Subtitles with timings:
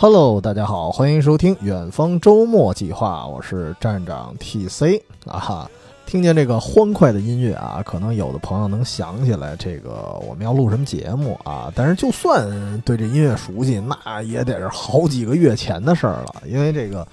[0.00, 5.70] Hello，大家好，欢迎收听远方周末计划，我是站长 TC 啊哈。
[6.06, 11.72] 听见这个欢快的音乐啊，可能有的朋友能想起来这个我们要录什么节目啊。
[11.74, 12.48] 但是就算
[12.82, 16.42] 对这音乐熟悉，那也得是好几个月前的事儿了。
[16.46, 17.04] 因为这个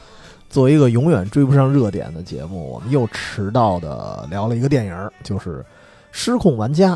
[0.48, 5.58] 作为一个永远追不上热点的节目，我们又迟到的聊了一个电影，就是
[6.12, 6.94] 《失控玩家》。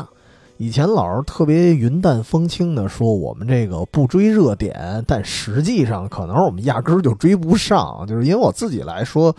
[0.60, 8.04] 以前老是特别云淡风轻的说我们这个不追热点，但实际上可能我们压根儿就追不上。
[8.06, 9.34] 就是因为我自己来说，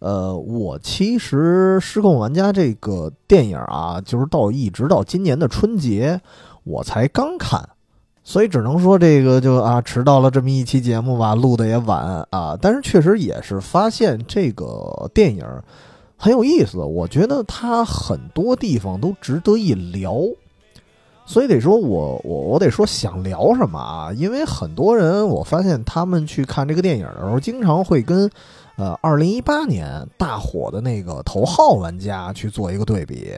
[0.00, 6.20] 呃，我其实《失控玩家》这个电影啊，就是到一直到今年的春节
[6.64, 7.68] 我才刚看，
[8.24, 12.58] 所以只能说这个就啊迟到了这么一期节目吧，录的也晚啊。
[12.60, 15.46] 但是确实也是发现这个电影
[16.16, 20.16] 很有意思，我觉得它很多地方都值得一聊。
[21.26, 24.12] 所以得说，我我我得说想聊什么啊？
[24.12, 28.30] 因为很多人，我发现他们去看这个电影的时候，经常会跟，
[28.76, 33.30] 呃，二零一八年大火的那个《头号玩家》去做一个对比。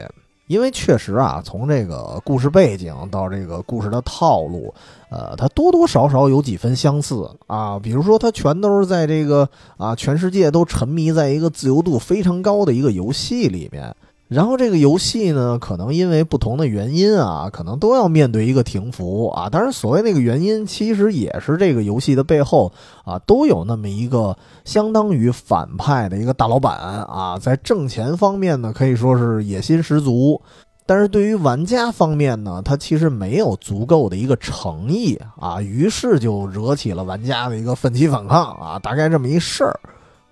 [0.47, 4.73] 因为确实啊，从这个故事背景到这个故事的套路，
[5.09, 7.77] 呃，它多多少少有几分相似啊。
[7.77, 13.93] 比如说，它全都是在这个啊，全世界都沉迷在一个自由度非常高的一个游戏里面。
[14.27, 19.49] 然后这个游戏呢，可能因为不同的原因啊，可能都要面对一个停服啊。
[19.49, 22.71] 当然，所谓那个原因，其实也是这个游戏的背后
[23.05, 30.41] 啊，都有那么一个相当于反派的一个大老板啊，在挣钱方面呢，可以说是野心十足。
[30.85, 39.79] 但是对于玩家方面呢，他其实没有足够的一个诚意啊，于是就惹起了玩家的一个奋起反抗啊，大概这么一事儿。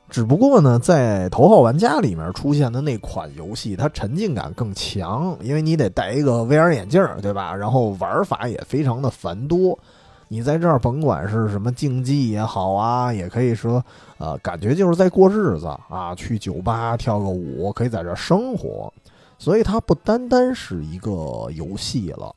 [0.10, 7.54] 只不过呢，在《头号玩家》里面出现的那款游戏，它沉浸感更强，因为你得戴一个 VR 眼镜，对吧？
[7.54, 9.78] 然后玩法也非常的繁多。
[10.28, 13.84] 你在这儿甭管是什么竞技也好啊，也可以说，
[14.18, 18.92] 呃，感觉就是在过日子啊，去酒吧跳个舞，可以在这儿生活。
[19.38, 22.34] 所以它不单单是一个游戏了。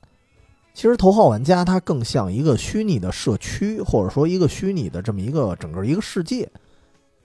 [0.75, 6.49] 其实《头号玩家》它更像一个虚拟的社区，或者说一个虚拟的这么一个整个一个世界。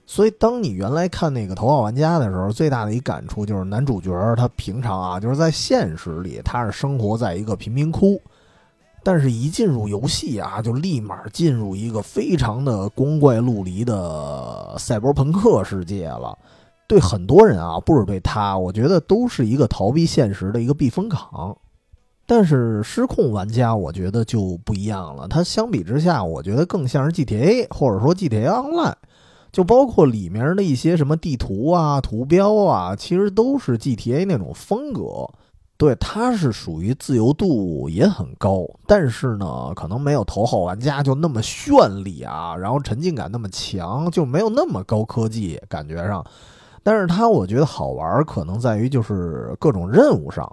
[0.06, 8.22] 所以，当你原来看那个《头号玩家》的时候，最大的一感触就是男主角他平常啊，就是在现实里他是生活在一个贫民窟，
[9.02, 16.38] 但是一进入游戏啊，就立马进入一个非常的光怪陆离的赛博朋克世界了。
[16.86, 21.58] 对很多人啊，不是对他，我觉得都是一个逃避现实的一个避风港。
[22.26, 28.94] 但是《失控玩家》我觉得就不一样了，它相比之下，我觉得更像是 GTA 或者说 GTA Online。
[29.54, 35.30] 就包括里面的一些什么地图啊、图标啊，其实都是 GTA 那种风格。
[35.78, 46.26] 对，它是属于自由度也很高，但是呢，可能没有头号玩家就那么绚丽啊，然后沉浸感那么强，就没有那么高科技感觉上。
[46.82, 50.50] 但是它我觉得好玩，可能在于就是各种任务上。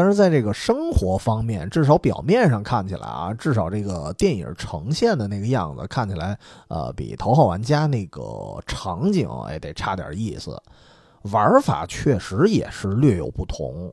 [0.00, 6.38] 但是在这个生活方面，至少表面上看起来啊，至少这个电影呈现的那个样子看起来，
[6.68, 8.22] 呃，比《头号玩家》那个
[8.66, 10.58] 场景哎得差点意思。
[11.30, 13.92] 玩法确实也是略有不同。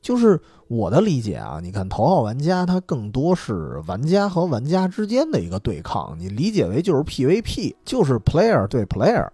[0.00, 9.28] 就是我的理解啊，你看《头号玩家》它更多是玩家和玩家之间的一个对抗，你理解为就是 PVP，就是 player 对 player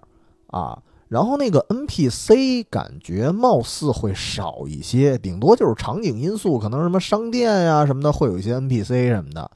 [0.49, 0.83] 啊。
[1.09, 9.51] 然后那个 NPC 感觉貌似会少一些，顶多就是场景因素，可能什么商店呀什么的会有一些 NPC 什么的。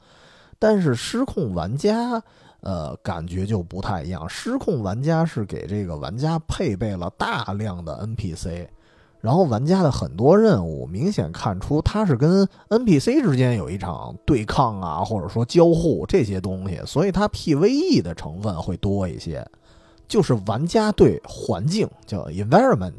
[0.57, 2.23] 但是失控玩家，
[2.61, 4.27] 呃，感觉就不太一样。
[4.27, 8.67] 失控玩家是给这个玩家配备了大量的 NPC，
[9.21, 19.45] 然后玩家的很多任务明显看出他是跟 NPC 之间有一场对抗啊，或者说交互这些东西，所以它 PVE 的成分会多一些。
[20.13, 22.93] 就是玩家对环境叫 environment，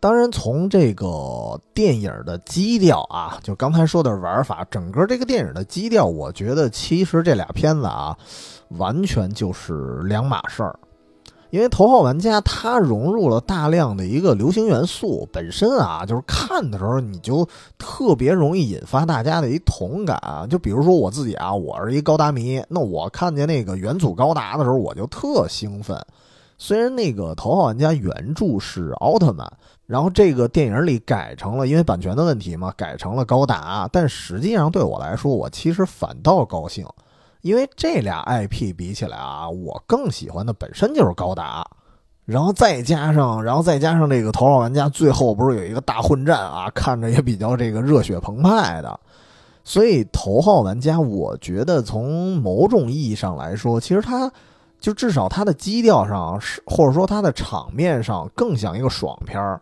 [0.00, 8.16] 当然从这个电影的基调啊，就刚才说的玩法，整个这个电影的基调，我觉得其实这俩片子啊，
[8.78, 10.78] 完全就是两码事儿。
[11.50, 17.46] 因为《头号玩家》它融入了大量的一个流行元素，本身啊，就是看的时候你就
[17.76, 20.18] 特别容易引发大家的一同感。
[20.48, 26.02] 就比如说我自己啊，我是一高达迷，那我看见那个元祖高达的时候，我就特兴奋。
[26.62, 29.50] 虽然那个《头号玩家》原著是奥特曼，
[29.86, 36.86] 然后这个电影里改成了因为版权的问题嘛，改成了高达，但实际上对我来说，我其实反倒高兴。
[37.40, 41.66] 因为这俩 IP 比起来啊，我更喜欢的本身就是高达，
[42.26, 49.00] 然后再加上，然后再加上这个头号玩家最后不是有一个大混战啊，看着也比较这个热血澎湃的，
[49.64, 54.30] 所以头号玩家，我觉得从某种意义上来说，其实它
[54.80, 59.60] 就至少它的基调上是，或者说它的场面上更像一个爽片儿。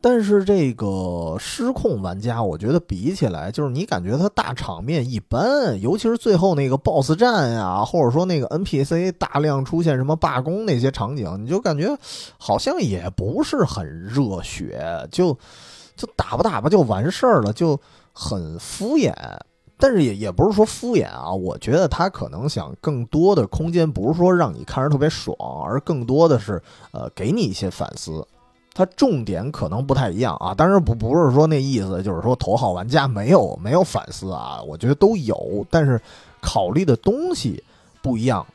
[0.00, 11.98] 但是这个失控玩家，我觉得比起来，就是你感觉它大场面一般，尤其是最后那个 BOSS 战呀，或者说那个 NPC 大量出现什么罢工那些场景，你就感觉
[12.38, 15.36] 好像也不是很热血，就
[15.96, 17.76] 就打吧打吧就完事儿了，就
[18.12, 19.12] 很敷衍。
[19.78, 26.60] 但是也也不是说敷衍啊，我觉得他可能想更多的空间，不是说让你看着特别爽，而更多的是
[26.90, 28.26] 呃给你一些反思。
[28.74, 36.00] 它重点可能不太一样啊，当然不不是说那意思，就是说头号玩家没有没有反思啊，我觉得都有，但是
[36.40, 37.60] 考虑的东西
[38.02, 38.46] 不一样。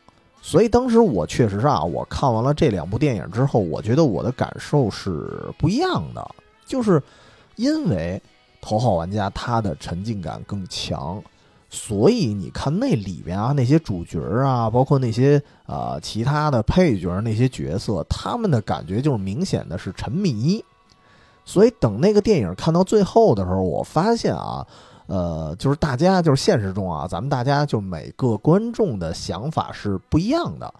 [0.41, 6.25] 所以当时我确实啊，我看完了这两部电影之后，我觉得我的感受是不一样的，
[6.65, 7.01] 就是
[7.57, 8.21] 因为
[8.63, 11.21] 头号玩家它的沉浸感更强。
[11.69, 20.63] 所以你看那里边啊，那些主角啊，包括那些啊其他的配角那些角色，他们的感觉就是明显的是沉迷。
[21.43, 24.65] 所以等那个电影看到最后的时候，我发现啊，
[25.07, 30.73] 呃，就是大家就是现实中啊，咱们大家就每个观众的想法是不一样的。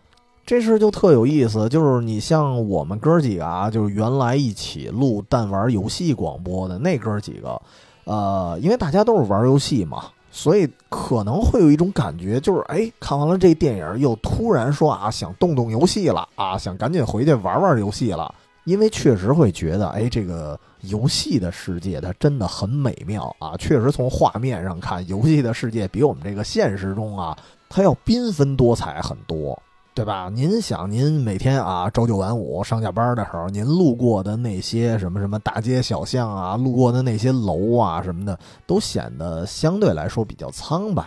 [0.46, 7.62] 这事就特有意思，就是你像我们哥几个啊，就是原来一起录但玩游戏广播的那哥几个，
[8.04, 10.06] 呃，因为大家都是玩游戏嘛。
[10.36, 18.34] 所以可能会有一种感觉，就是哎，看完了这电影，又突然说啊，想动动游戏了啊，想赶紧回去玩玩游戏了。
[18.66, 23.56] 因为确实会觉得，哎，这个游戏的世界它真的很美妙啊。
[23.58, 27.38] 确实从画面上看，游戏的世界比我们这个现实中啊，
[27.70, 29.62] 它要缤纷多彩很多。
[29.96, 30.28] 对吧？
[30.34, 41.06] 您想，您每天啊朝九晚五上下班的时候，您路过的那些什么什么大街小巷啊，路过的那些楼啊什么的，都显得相对来说比较苍白。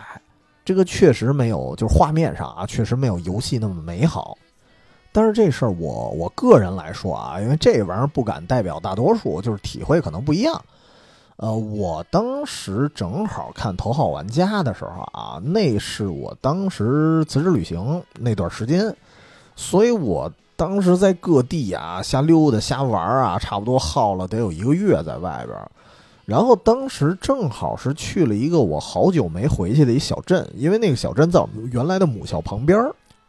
[0.63, 4.37] 这个确实没有，就是画面上啊，确实没有游戏那么美好。
[5.11, 10.61] 但是这事儿，我我个人来说啊，因为这玩意儿不敢代表大多数，就是体会可能不一样。
[11.37, 18.91] 呃，我当时正好看《头号玩家》的时候啊，那是我当时辞职旅行那段时间，
[19.55, 25.55] 所以我当时在各地啊瞎溜达、瞎玩啊，差不多耗了得有一个月在外边。
[26.25, 32.77] 然后当时正好是去了一个我好久没回去的一小镇，因为那个小镇在我们原来的母校旁边。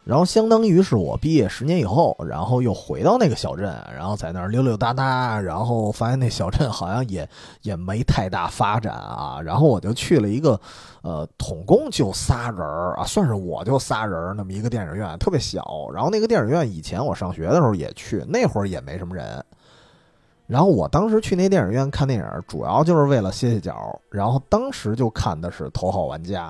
[0.09, 7.29] 然后相当于是我毕业十年以后，然后又回到那个小镇，然后在那儿溜溜达达，然后发现那小镇好像也
[7.61, 9.39] 也没太大发展啊。
[9.45, 10.59] 然后我就去了一个，
[11.03, 15.63] 呃，统共就仨人儿啊，算是我就仨人儿那么一个电影院，特别小。
[15.93, 19.45] 然后那个电影院以前我上学的时候也去，那会儿也没什么人。
[20.47, 24.01] 然后我当时去那电影院看电影，主要就是为了歇歇脚。
[24.09, 26.49] 然后当时就看的是《头号玩家》。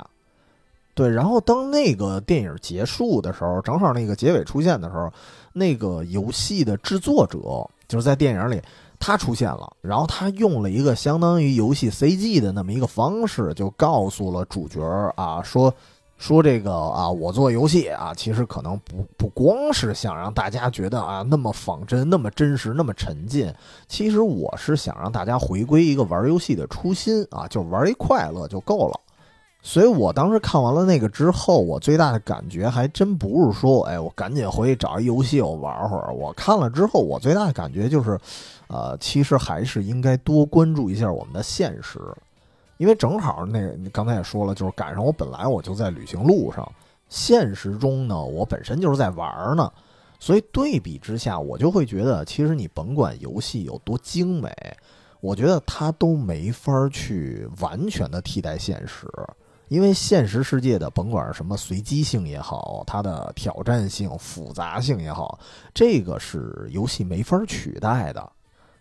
[0.98, 5.08] 对，然后当那个电影结束的时候，正好那个结尾出现的时候，
[5.52, 7.38] 那个游戏的制作者
[7.86, 8.60] 就是在电影里
[8.98, 14.82] 他出现了，然后他用了一个相当于游戏 CG 的那么一个方式，就告诉了主角
[15.14, 15.72] 啊，说
[16.16, 23.54] 说这个啊，我做游戏啊，其实可能不不光是想让大家觉得啊那么仿真、那么真实、那么沉浸，
[23.86, 28.98] 其实我是想让大家回归一个玩游戏的初心啊，就玩一快乐就够了。
[29.60, 36.14] 所以我当时看完了那个之后，我最大的感觉还真不是说，哎，我赶紧回去找一游戏我玩会儿。
[36.14, 38.18] 我看了之后，我最大的感觉就是，
[38.68, 41.98] 呃，其实还是应该多关注一下我们的现实，
[42.76, 46.66] 因为正好那你刚才也说了，就是赶上我本来我就在旅行路上，
[47.08, 49.70] 现实中呢我本身就是在玩呢，
[50.20, 54.50] 所以对比之下，我就会觉得，其实你甭管游戏有多精美，
[55.20, 59.06] 我觉得它都没法去完全的替代现实。
[59.68, 65.38] 因为现实世界的甭管什么随机性也好，它的挑战性、复杂性也好，
[65.72, 68.32] 这个是游戏没法取代的。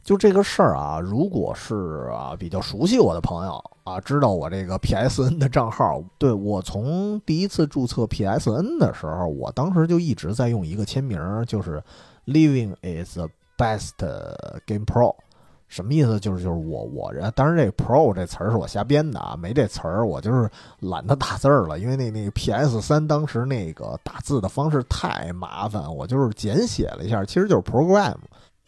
[0.03, 11.83] 就这个事儿啊，如果是啊比较熟悉我的朋友啊，知道我这个 PSN 的账号，对我从第一次注册 PSN 的时候，我当时就一直在用一个签名，就是
[12.25, 13.91] “Living is the best
[14.65, 15.13] game pro”。
[15.67, 16.19] 什么意思？
[16.19, 28.15] 就是就是我我这，当然这 Pro 这词儿是我瞎编的啊，没这词儿，我就是懒得打字儿了，因为那那个 PS 三当时那个打字的方式太麻烦，我就是简写了一下，其实就是 Program。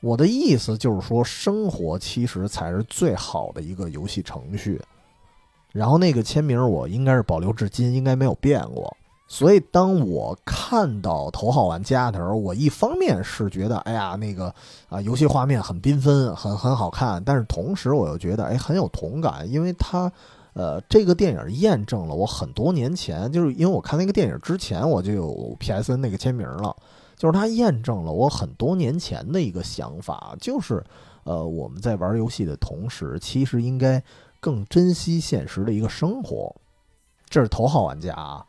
[0.02, 4.82] 我的意思就是说，生活其实才是最好的一个游戏程序。
[5.72, 8.96] 然后那个签名我应该是保留至今，应该没有变过。
[9.32, 14.52] 所以，当我看到《头号玩家》的时候，我一方面是觉得，哎呀，那个
[14.90, 17.24] 啊，游戏画面很缤纷，很很好看。
[17.24, 20.12] 但是同时，我又觉得，哎，很有同感，因为它，
[20.54, 26.76] 呃，这个电影验证了我很多年前，就是因为我看那个电影之前，我就有 PSN 那个签名了，
[27.16, 30.84] 就是它验证了我很多年前的一个想法，就是
[31.24, 34.04] 呃，我们在玩游戏的同时，其实应该
[34.40, 36.52] 更珍惜现实的一个生活。
[37.30, 38.44] 这是头号玩家啊，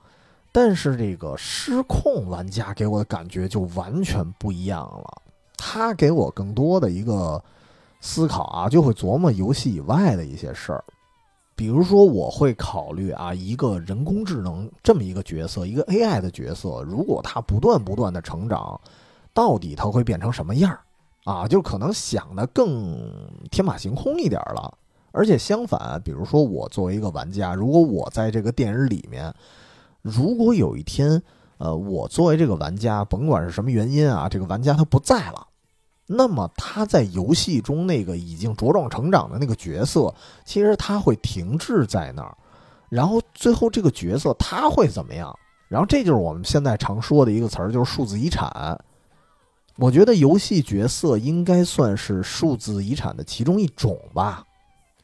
[0.53, 5.23] 但是这个失控玩家给我的感觉就完全不一样了，
[5.57, 7.43] 他给我更多的一个
[8.01, 10.85] 思考啊，就会琢磨游戏以外的一些事儿。
[11.55, 18.81] 比如说，我会考虑啊，一个人工智能这么一个角色，一个 AI 的角色，如果它不断不断的成长，
[19.35, 20.81] 到底它会变成什么样儿
[21.31, 21.47] 啊？
[21.47, 22.99] 就可能想的更
[23.51, 24.73] 天马行空一点了。
[25.13, 29.31] 而且相反，比如说我作为一个玩家，如果我在这个电影里面，
[30.03, 31.23] 如果有一天，
[31.59, 35.47] 呃，我作为这个玩家，甭管是什么原因啊，这个玩家他不在了。
[36.07, 40.13] 那么他在游戏中那个已经茁壮成长的那个角色，
[40.45, 42.37] 其实他会停滞在那儿，
[42.89, 45.33] 然后最后这个角色他会怎么样？
[45.69, 48.77] 然后这就是我们现在常说的一个词儿，就是数字遗产。
[49.77, 54.45] 我觉得游戏角色应该算是数字遗产的其中一种吧。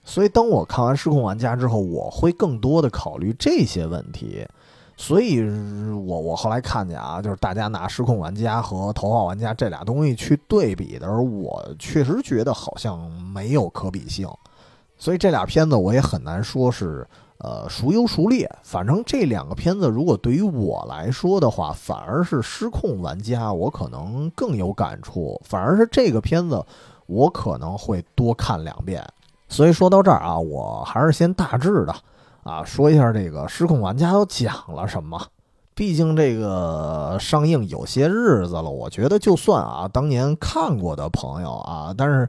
[0.02, 4.44] 所以当我看完《失控玩家》之后，我会更多的考虑这些问题。
[4.98, 14.26] 所以，我我后来看见啊，就是大家拿失控玩家和头号玩家这俩东西去对比的时候，我确实觉得好像没有可比性。
[14.96, 18.50] 所以这俩片子我也很难说是呃孰优孰劣。
[18.62, 26.64] 反正这两个片子如果对于我来说的话，反而是失控玩家我可能更有感触，反而是这个片子
[27.04, 29.06] 我可能会多看两遍。
[29.46, 31.94] 所以说到这儿啊，我还是先大致的。
[32.46, 35.20] 啊，说一下这个《失控玩家》都讲了什么？
[35.74, 42.26] 毕竟这个上映有些日子了，我觉得就算啊，当年看过的朋友啊，但是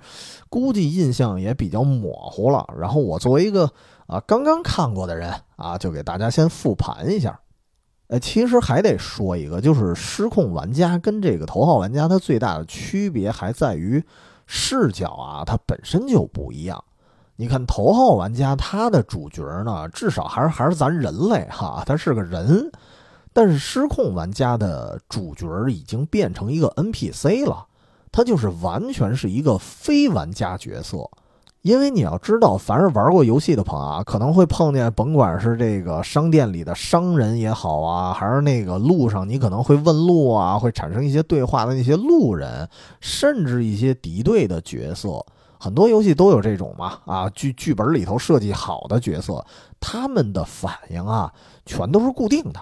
[0.50, 2.68] 估计印象也比较模糊了。
[2.78, 3.72] 然后我作为一个
[4.08, 7.40] 啊刚刚看过的人啊，就给大家先复盘一下。
[8.08, 14.04] 呃，其实还得说一个，就是《失控玩家》跟这个《头号玩家》它最大的区别还在于
[14.46, 16.84] 视角啊，它本身就不一样。
[17.39, 22.70] 你看头号玩家，他的主角呢，至少还是还是咱人类哈，他是个人。
[23.32, 27.67] 但是失控玩家的主角已经变成一个 NPC 了，
[28.12, 31.08] 他就是完全是一个非玩家角色。
[31.62, 42.67] 因为你要知道，凡是玩过游戏的朋友啊，可能会碰见，甭管是这个商店里的商人也好啊，还是那个路上你可能会问路啊，会产生一些对话的那些路人，
[43.00, 45.24] 甚至一些敌对的角色。
[45.60, 49.46] 很多游戏都有这种嘛啊，剧剧本里头设计好的角色，
[49.80, 51.34] 他们的反应啊，
[51.66, 52.60] 全都是固定的。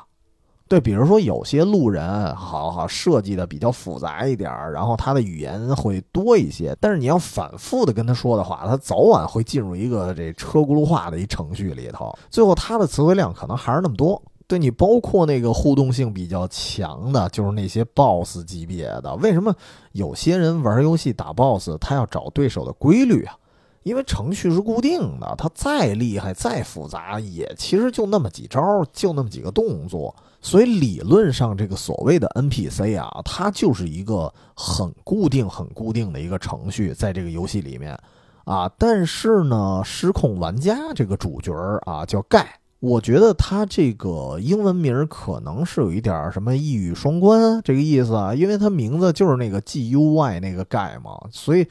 [0.68, 14.20] 对，比如说有些路人，好好设计的比较复杂一点儿然后他的语言会多一些，但是你要反复的跟他说的话，他早晚会进入一个这车轱辘话的一程序里头，最后他的词汇量可能还是那么多。
[14.48, 19.16] 对你，包括那个互动性比较强的，就是那些 BOSS 级别的。
[19.16, 19.56] 为什么
[19.94, 23.36] 有些人玩游戏打 BOSS，他要找对手的规律啊？
[23.84, 30.16] 因为程序是固定的，他再厉害、再复杂，也其实就那么几招，就那么几个动作。
[30.42, 37.98] 所以理论上，这个所谓的 NPC 啊，它就是一个很固定、很固定的一个程序，在这个游戏里面
[38.44, 38.72] 啊。
[38.78, 41.52] 但是呢，失控玩家这个主角
[41.86, 42.60] 啊，叫盖。
[42.80, 51.68] 我觉得他这个英文名可能是有一点什么一语双关这个意思啊，因为他名字就是那个 G U Y 那个盖嘛，所以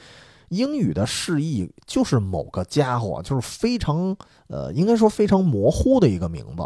[0.49, 4.17] 英语的释义就是某个家伙，就是非常
[4.49, 6.65] 呃，应该说非常模糊的一个名字。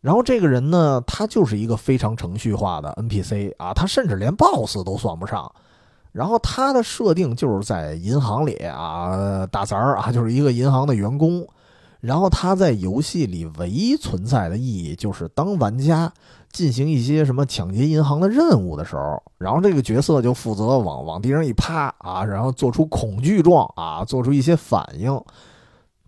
[0.00, 5.52] 然后这个人呢，他就是一个非常程序化的 N P C 啊，他甚至连 BOSS 都算不上。
[6.12, 11.46] 然后他的设定就是在银行里啊，大三儿啊，就是一个银行的员工。
[12.02, 16.12] 然后他在游戏里唯一存在的意义，就是当玩家
[16.50, 25.16] 进行一些什么抢劫银行的任务的时候，然后这个角色就负责往往地上一趴啊，然后做出恐惧状啊，做出一些反应。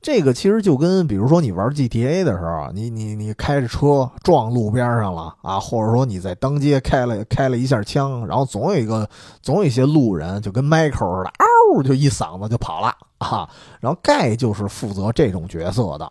[0.03, 9.09] 这个其实就跟比如说你玩 GTA 的时候，你你你开着车撞路边上了啊，或者说你在当街开了开了一下枪，然后总有一个
[9.41, 11.31] 总有一些路人就跟 Michael 似的，
[11.83, 13.49] 就一嗓子就跑了啊。
[13.81, 16.11] 然后盖就是负责这种角色的。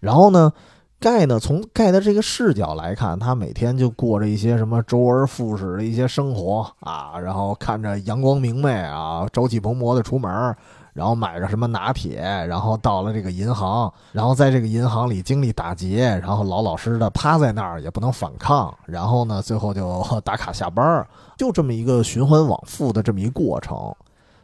[0.00, 0.52] 然后呢，
[1.00, 10.56] 盖呢从盖的这个视角来看，他每天就过着一些什么周而复始的一些生活啊，然后看着阳光明媚啊，朝气蓬勃的出门。
[10.96, 23.94] 然后买着什么拿铁，然后到了这个银行，然后在这个银行里经历打劫，然后老老实实的趴在那儿也不能反抗，然后呢，最后就 打卡下班，就这么一个循环往复的这么一个过程。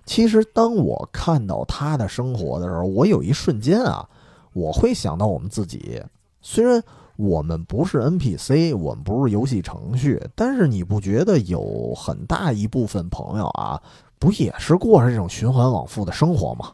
[0.04, 4.08] 其实当我看到他的生活的时候，我有一瞬间啊，
[4.52, 6.02] 我会想到我们自己。
[6.40, 6.82] 虽然
[7.16, 13.80] 我们不是 NPC，我们不是游戏程序，但是你不觉得有很大一部分朋友啊，
[14.18, 16.72] 不也是过着这种循环往复的生活吗？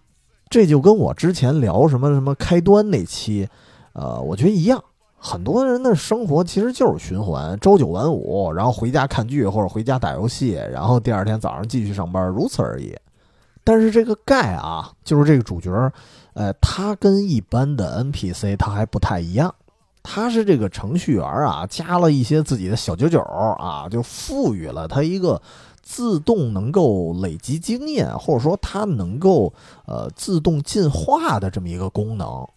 [0.49, 3.47] 这就跟我之前聊什么什么开端那期，
[3.93, 4.83] 呃，我觉得一样。
[5.21, 12.97] 很多人的生活其实就是循环，朝九晚五，然后回家看剧或者回家打游戏，然后第二天早上继续上班，如此而已。
[13.69, 15.71] 但是这个盖啊，就是这个主角，
[16.33, 19.55] 呃，他跟一般的 NPC 他还不太一样，
[20.03, 25.39] 他是这个程序员啊，加了一些自己的小九九啊，就赋予了他一个
[25.83, 29.53] 自动能够累积经验，或者说他能够
[29.85, 32.49] 呃自动进化的这么一个功能。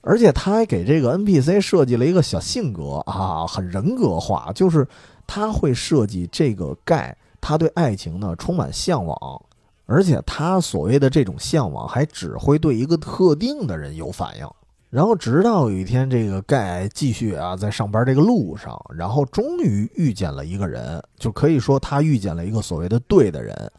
[0.00, 4.88] 而且他还给这个 NPC 设计了一个小性格啊，很人格化，就是
[5.26, 9.42] 他会设计这个盖，他对爱情呢充满向往，
[9.86, 14.46] 而且他所谓的这种向往还只会对一个特定的人有反应。
[14.90, 23.72] 然后直到有一天，这个盖继续啊在上班这个路上，然后终于遇见了一个人，就可以说他遇见了一个所谓的对的人。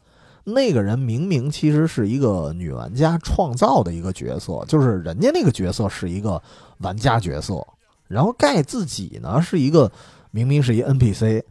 [0.44, 6.42] 那个人明明其实是一个女玩家创造的一个角色，就是人家那个角色是一个
[6.80, 7.66] 玩家角色，
[8.08, 9.92] 然后盖自己呢是一个
[10.32, 11.44] 明明是一 NPC，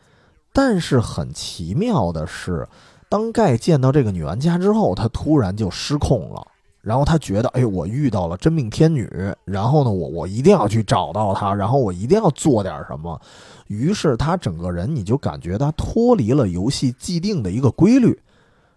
[0.53, 2.67] 但是很奇妙的是，
[3.09, 6.47] 当盖见到这个女玩家之后，他突然就失控了，
[6.81, 9.09] 然后他觉得，哎，我遇到了真命天女，
[9.45, 13.21] 然后呢，我我一定要去找到她，然后我一定要做点什么，
[13.69, 18.19] 于是他整个人你就感觉他脱离了游戏既定的一个规律。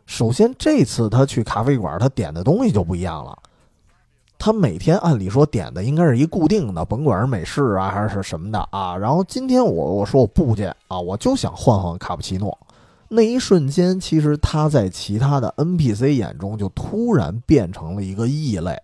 [0.06, 3.38] 首先，这次他去咖啡馆，他点的东西就不一样了。
[4.38, 8.96] 他每天按理说点的应该是一固定的，甭管是美式啊还是什么的啊。
[8.96, 12.58] 然后今天我我说我不去啊，我就想换换卡布奇诺。
[13.10, 18.80] 那一瞬间，其实他在其他的 NPC 眼中就突然变成了一个异类。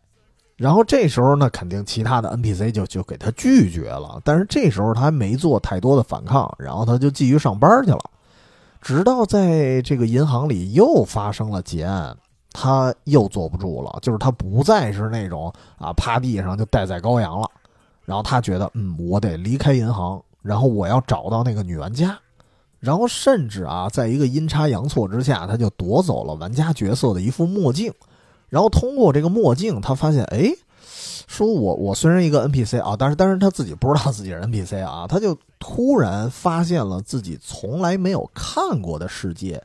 [0.57, 4.19] 然后这时候呢，肯定其他的 NPC 就就给他拒绝了。
[4.23, 7.99] 但是这时候他还没做太多的反抗，然后他就继续上班去了。
[8.81, 12.15] 直到在这个银行里又发生了劫案，
[12.51, 17.49] 他又坐不住了，就是他不再是那种啊趴地上就待宰羔羊了，
[18.05, 22.17] 然后他觉得嗯，我得离开银行，然后我要找到那个女玩家，
[22.85, 27.91] 然后甚至啊，在一个阴差阳错之下，他就夺走了玩家角色的一副墨镜，
[28.49, 30.53] 然后通过这个墨镜，他发现哎。
[31.27, 39.61] 说我我虽然一个 NPC 啊，但是但是他自己不知道自己是 NPC 啊，他就突然发现了自己从来没有看过的世界，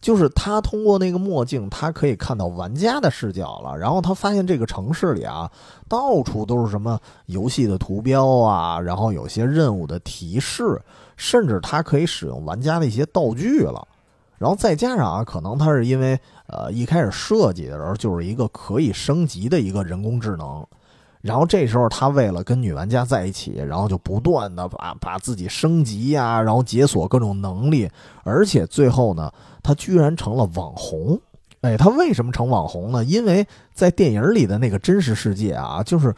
[0.00, 3.76] 就是他通过那个墨镜，他可以看到玩家的视角了。
[3.76, 5.50] 然后他发现这个城市里啊，
[5.88, 10.80] 到处都是什么游戏的图标啊，然后有些任务的提示，
[11.16, 13.86] 甚至他可以使用玩家的一些道具了。
[14.38, 20.66] 然后再加上啊，可能他是因为呃一开始设计的时候就是一个可以升级的一个人工智能。
[21.20, 27.88] 然后这时候，他为了跟女玩家在一起，然后就不断的把把自己升级呀，然后解锁各种能力，
[28.24, 31.20] 而且最后呢，他居然成了网红。
[31.60, 33.04] 哎，他为什么成网红呢？
[33.04, 36.12] 因为在电影里的那个真实世界啊，就是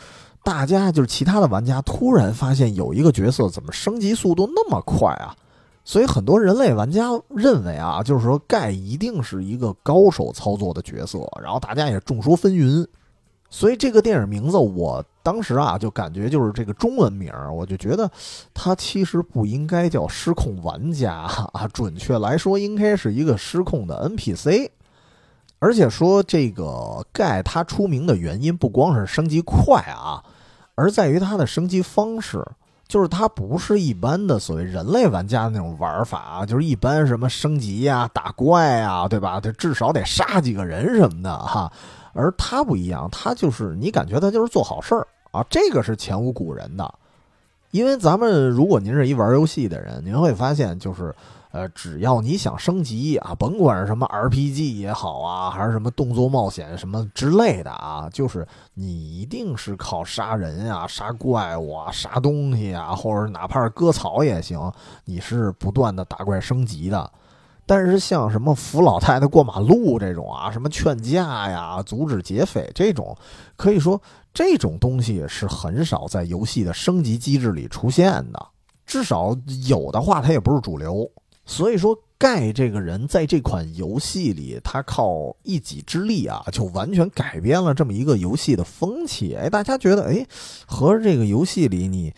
[0.44, 5.34] 大家就是其他的玩家突然发现有一个角色怎么升级速度那么快啊，
[5.84, 12.86] 所以很多人类玩家认为啊，就是说盖一定是一个高手操作的角色，然后大家也众说纷纭。
[13.50, 18.10] 所以这个电影名字，我当时啊就感觉就是这个中文名我就觉得
[18.52, 21.14] 它其实不应该叫失控玩家
[21.52, 24.68] 啊，准确来说应该是一个失控的 NPC。
[25.60, 30.22] 而且说这个盖他出名的原因不光是升级快啊，
[30.74, 32.44] 而在于它的升级方式，
[32.86, 39.40] 就是它不是一般的所谓人类玩家的那种玩法啊，就是一般什么升级呀、打怪啊，对吧？
[39.40, 41.72] 他至少得杀几个人什么的哈。
[42.12, 46.94] 而它不一样，它就是你感觉它就是做好事儿啊，这个是前无古人的。
[47.72, 51.12] 因为咱们如果您是一玩游戏的人，您会发现就是，
[51.54, 64.68] 呃，只要你想升级啊，甭管是什么 RPG 也好啊，还是什么动作冒险什么之类的啊，就是你一定是靠杀人啊、杀怪物啊、杀东西啊，或者哪怕是割草也行，
[65.04, 67.08] 你是不断的打怪升级的。
[67.64, 73.16] 但是像什么扶老太太过马路这种啊，什么劝架呀、阻止劫匪这种，
[73.54, 78.46] 可以说这种东西是很少在游戏的升级机制里出现的，
[78.84, 79.36] 至少
[79.68, 81.08] 有的话它也不是主流。
[81.46, 89.34] 所以说，盖这个人在这款游戏里，他靠一己之力啊，就完全改变了这么一个游戏的风气。
[89.34, 90.26] 哎，大家觉得，哎，
[90.66, 92.12] 和这个游戏里你。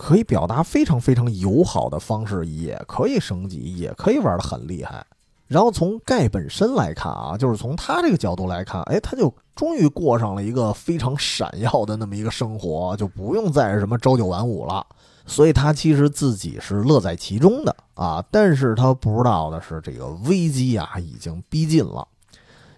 [0.00, 5.04] 可以表达非常非常友好的方式，也可以升级，也可以玩的很厉害。
[5.48, 14.86] 然后从盖本身来看啊，就是从他这个角度来看，哎，他就终于过上了一个非常闪耀的那么一个生活，就不用再什么 朝九晚五了。
[15.28, 22.08] 所以他其实自己是乐在其中的啊，但是他不知道的是，这个危机啊已经逼近了。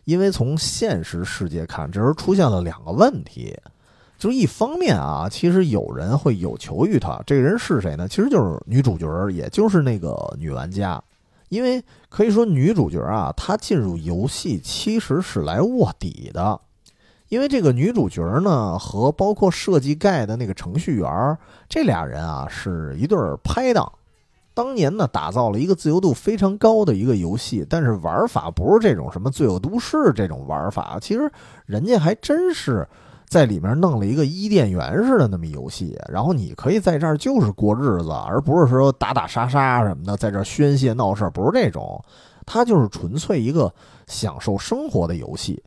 [0.04, 3.56] 因为从现实世界看，这时候出现了两个问题，
[4.18, 8.08] 就是一方面啊，其实有人会有求于他，这个人是谁呢？
[8.08, 11.00] 其实就是女主角，也就是那个女玩家。
[11.50, 16.60] 因为可以说，女主角啊，她进入游戏其实是来卧底的。
[17.30, 21.38] 因为这个女主角呢，和包括设计盖的那个程序员，
[21.68, 23.90] 这俩人啊，是一对拍档。
[24.52, 31.30] 当年呢，打造了一个自由度非常高的一个游戏，但是玩法不是这种什么罪恶都市这种玩法，其实
[31.66, 32.86] 人家还真是
[33.28, 42.02] 在里面弄了一个伊甸园似的那么游戏，然后你可以在这儿就是过日子，而不是说打打杀杀什么的，在这儿宣泄闹事儿，不是这种，
[42.44, 43.72] 它就是纯粹一个
[44.08, 45.62] 享受生活的游戏。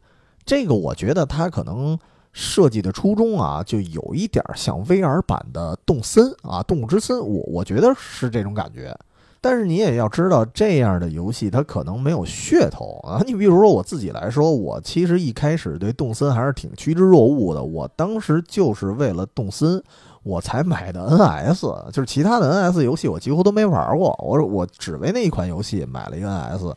[0.45, 1.97] 这个我觉得它可能。
[2.35, 8.91] 设计的初衷啊，就有一点像 VR 版的动森啊，动物之森，我我觉得是这种感觉。
[9.39, 13.21] 但是你也要知道，这样的游戏它可能没有噱头啊。
[13.27, 17.61] 你比如说我自己来说，我其实一开始对动森还是挺趋之若鹜的。
[17.61, 19.79] 我当时就是为了动森，
[20.23, 24.19] 我才买的 NS，就是其他的 NS 游戏我几乎都没玩过。
[24.19, 26.73] 我我只为那一款游戏买了一个 NS。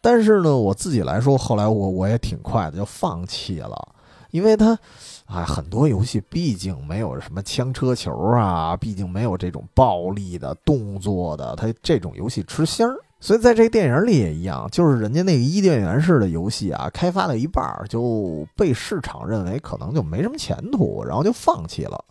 [0.00, 3.88] 但是呢，我自己来说，后来我我也挺快的就放弃了。
[4.30, 4.78] 因为它，
[5.26, 12.96] 啊，很多游戏毕竟没有什么枪车球啊，毕竟没有这种暴力的动作的，它这种游戏吃香儿。
[13.18, 22.02] 所以在这电影里也一样，就是人家那个伊甸园式的游戏啊，开发了一半就被市场认为可能就没什么前途，然后就放弃了。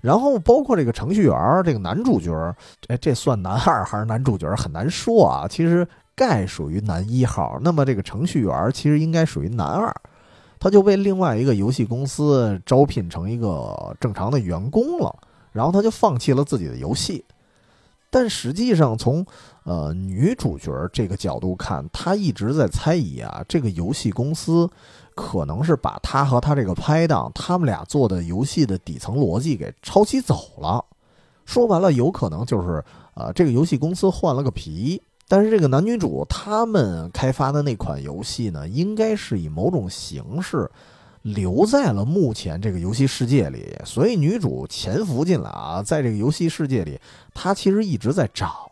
[0.00, 2.32] 然后包括这个程序员，这个男主角，
[2.88, 5.46] 哎，这算男二还是男主角很难说啊。
[5.48, 9.94] 其实盖属于男一号，那么这个程序员其实应该属于男二。
[10.58, 15.14] 他就被另外一个游戏公司招聘成一个正常的员工了，
[15.52, 17.22] 然后他就放弃了自己的游戏。
[18.08, 19.26] 但实际上，从
[19.64, 24.68] 呃女主角这个角度看，她一直在猜疑啊，这个游戏公司
[25.14, 30.82] 可能是把他和他这个拍档他们俩做的游戏的底层逻辑给抄袭走了。
[31.44, 32.82] 说白了，有可能就是
[33.14, 35.02] 呃这个游戏公司换了个皮。
[35.28, 40.70] 但是这个男女主他们开发的那款游戏呢，应该是以某种形式
[41.22, 47.00] 留在了目前这个游戏世界里，所以女主潜伏进来啊，在这个游戏世界里，
[47.34, 48.70] 她其实一直在找。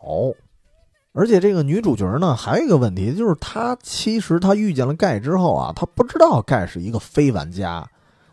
[1.11, 7.85] 而且这个女主角呢，还有一个问题，就是她其实她遇见了盖之后啊，她不知道盖是一个非玩家。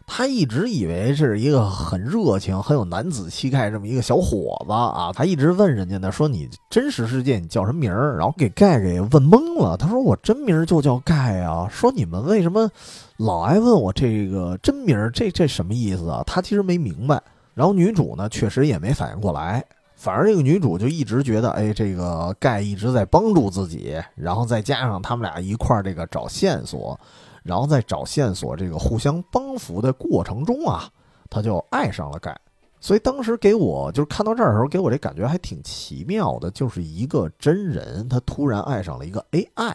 [0.07, 8.17] 他一直以为是一个很热情、很有男子气概这么一个小伙子啊，他一直问人家呢，说你真实世界你叫什么名儿？
[8.17, 9.77] 然后给盖给问懵了。
[9.77, 11.69] 他说我真名就叫盖啊。
[11.73, 12.71] 说你们为什么
[13.17, 15.11] 老爱问我这个真名？
[15.12, 16.23] 这这什么意思啊？
[16.27, 17.21] 他其实没明白。
[17.55, 19.65] 然后女主呢，确实也没反应过来。
[19.95, 24.03] 反而这个女主就一直觉得，哎，这个盖一直在帮助自己。
[24.17, 26.99] 然后再加上他们俩一块儿这个找线索。
[27.42, 30.88] 然后在找线索这个互相帮扶的过程中啊，
[31.28, 32.38] 他就爱上了盖。
[32.81, 39.72] 所以当时给我就是看到这儿的时候，给我这感觉还挺奇妙的，就是一个真人他突然爱上了一个 AI，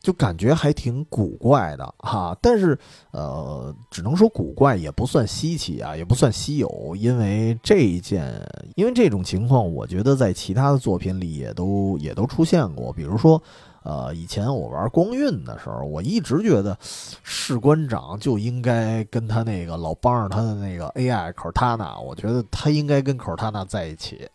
[0.00, 2.36] 就感觉还挺古怪的哈。
[2.42, 2.78] 但是
[3.10, 8.38] 呃，只能说古怪也不算稀奇啊，也不算稀有，因为这一件，
[8.76, 13.42] 因为这种情况，我觉得在其他的作品里也都也都出现过，比如说。
[13.84, 24.26] 呃，以前我玩光晕的时候，我一直觉得士官长就应该跟他那个老帮着他的那个 AI 可塔纳我觉得他应该跟可塔纳在一起，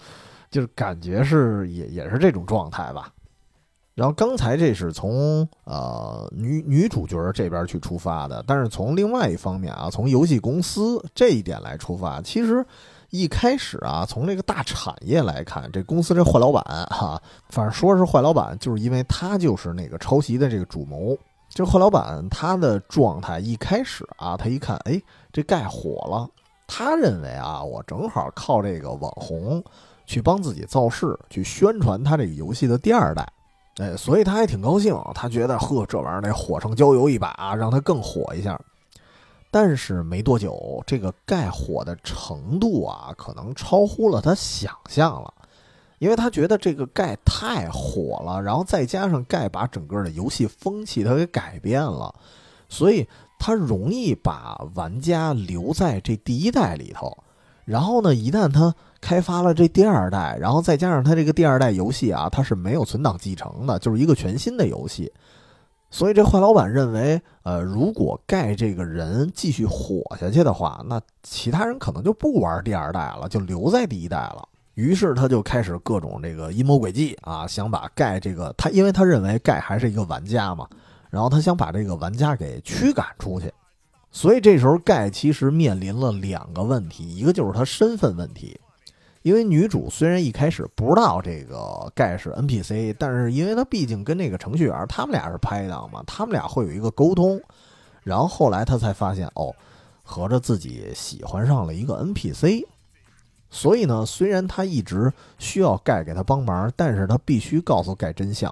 [0.50, 3.10] 就是感觉是也也是这种状态吧。
[3.94, 12.62] 然后刚才这是从呃女女主角这边去出发的，但是从另外一方面啊，从游戏公司这一点来出发，其实。
[13.10, 21.16] 一开始啊，从这个大产业来看，这公司这坏老板哈，反正说是坏老板，就是因为他就是那个抄袭的这个主谋。
[21.48, 25.00] 这坏老板他的状态一开始啊，他一看，哎，
[25.32, 26.28] 这盖火了，
[26.66, 29.64] 他认为啊，我正好靠这个网红
[30.04, 33.26] 去帮自己造势，去宣传他这个游戏的第二代，
[33.78, 38.60] 哎，所以他还挺高兴，他觉得呵，这玩意儿得火上浇油一把啊，让他更火一下。
[39.50, 45.32] 但是没多久，这个盖火的程度啊，可能超乎了他想象了，
[45.98, 52.14] 因为他觉得这个盖太火了，然后再加上盖把整个的游戏风气他给改变了，
[52.68, 53.08] 所以
[53.38, 57.16] 他容易把玩家留在这第一代里头。
[57.64, 65.12] 然后呢，一旦他开发了这第二代，然后再加上他这个第二代游戏啊，它是没有存档继承的，就是一个全新的游戏。
[65.90, 74.46] 所以这坏老板认为，呃，如果盖这个人继续火下去的话，那其他人可能就不玩第二代了，就留在第一代了。
[74.74, 80.68] 于是他就开始各种这个阴谋诡计啊，想把盖这个他，因为他认为盖还是一个玩家嘛，
[81.10, 83.52] 然后他想把这个玩家给驱赶出去。
[84.10, 88.60] 所以这时候盖其实面临了两个问题，一个就是他身份问题。
[89.28, 97.38] 因为女主虽然一开始不知道这个盖是 NPC，但是因为她毕竟跟那个程序员他们俩是拍档嘛，他们俩会有一个沟通。
[98.02, 99.54] 然后后来她才发现，哦，
[100.02, 102.64] 合着自己喜欢上了一个 NPC。
[103.50, 108.50] 所以呢，虽然她一直需要盖给她帮忙，但是她必须告诉盖真相。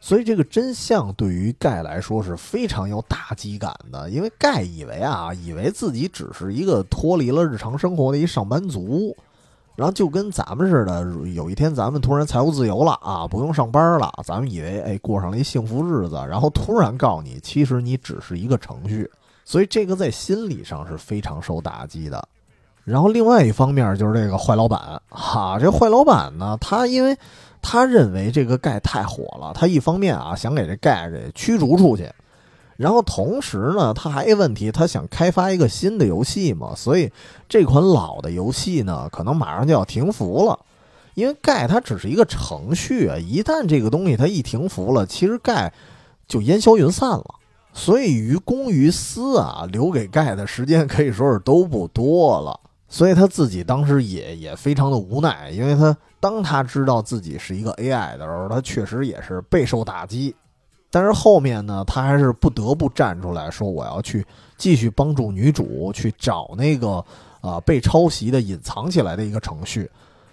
[0.00, 9.14] 所以这个真相对于盖来说是非常有打击感的，因为盖以为啊，以为自己只是一个脱离了日常生活的一上班族。
[9.80, 19.10] 然后就跟咱们似的，有一天咱们突然财务自由了啊，不用上班了，咱们以为哎过上了一幸福日子，然后突然告诉你，其实你只是一个程序，
[19.42, 22.22] 所以这个在心理上是非常受打击的。
[22.84, 27.16] 然后另外一方面就是这个坏老板，哈，这坏老板呢，他因为
[27.62, 32.06] 他认为这个盖太火了，他一方面啊想给这盖给驱逐出去。
[32.80, 37.12] 然后同时呢，他还一个问题，他想开发一个新的游戏嘛，所以
[37.46, 40.58] 这款老的游戏呢，可能马上就要停服了。
[41.12, 45.70] 因为盖它只是一个程序啊，一旦这个东西它一停服了，其实盖
[46.26, 47.24] 就烟消云散了。
[47.74, 52.58] 所以于公于私啊，留给盖的时间可以说是都不多了。
[52.88, 60.34] 所以他自己当时也也非常的无奈，因为他当他知道自己是一个 AI 的时候，他确实也是备受打击。
[60.90, 64.26] 但是后面呢，他还是不得不站出来说：“我要去
[64.56, 67.04] 继续帮助女主去找那个
[67.40, 69.88] 啊被抄袭的隐藏起来的一个程序。”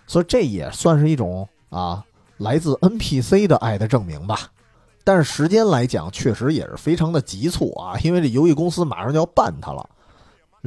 [0.08, 2.04] 所以这也算是一种啊
[2.38, 4.40] 来自 NPC 的爱的证明吧。
[5.04, 9.90] 但是时间来讲，确实也是非常的急促啊，因为这游戏公司马上就要办他了。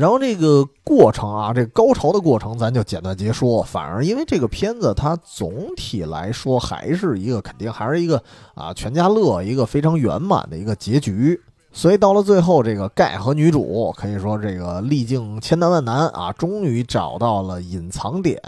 [0.01, 3.63] 然后这个过程啊，这个高潮的过程，咱就简短截说。
[3.63, 8.23] 反而因为这个片子，它总体来说还是一个肯定还是一个
[8.55, 11.39] 啊全家乐，一个非常圆满的一个结局。
[11.71, 18.41] 所以到了最后，这个盖和女主可以说这个历经千难万难啊，终于找到了隐藏点，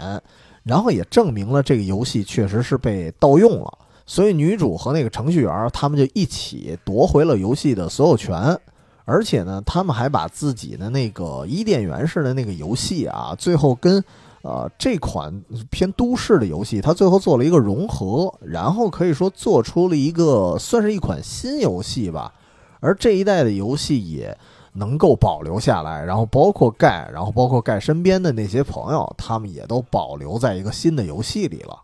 [0.63, 3.71] 然后也证明了这个游戏确实是被盗用了。
[4.07, 8.59] 所以女主和那个程序员他们就一起夺回了游戏的所有权。
[9.05, 14.03] 而且呢，他们还把自己的那个伊甸园式的那个游戏啊，最后跟
[14.43, 22.33] 呃这款偏都市的游戏，它最后做了一个融合，然后可以说做出了一个算是一款新游戏吧。
[22.79, 24.37] 而这一代的游戏也
[24.73, 31.79] 能够保留下来，然后包括盖，然后包括盖身边的那些朋友，他们也都保留在一个新的游戏里了。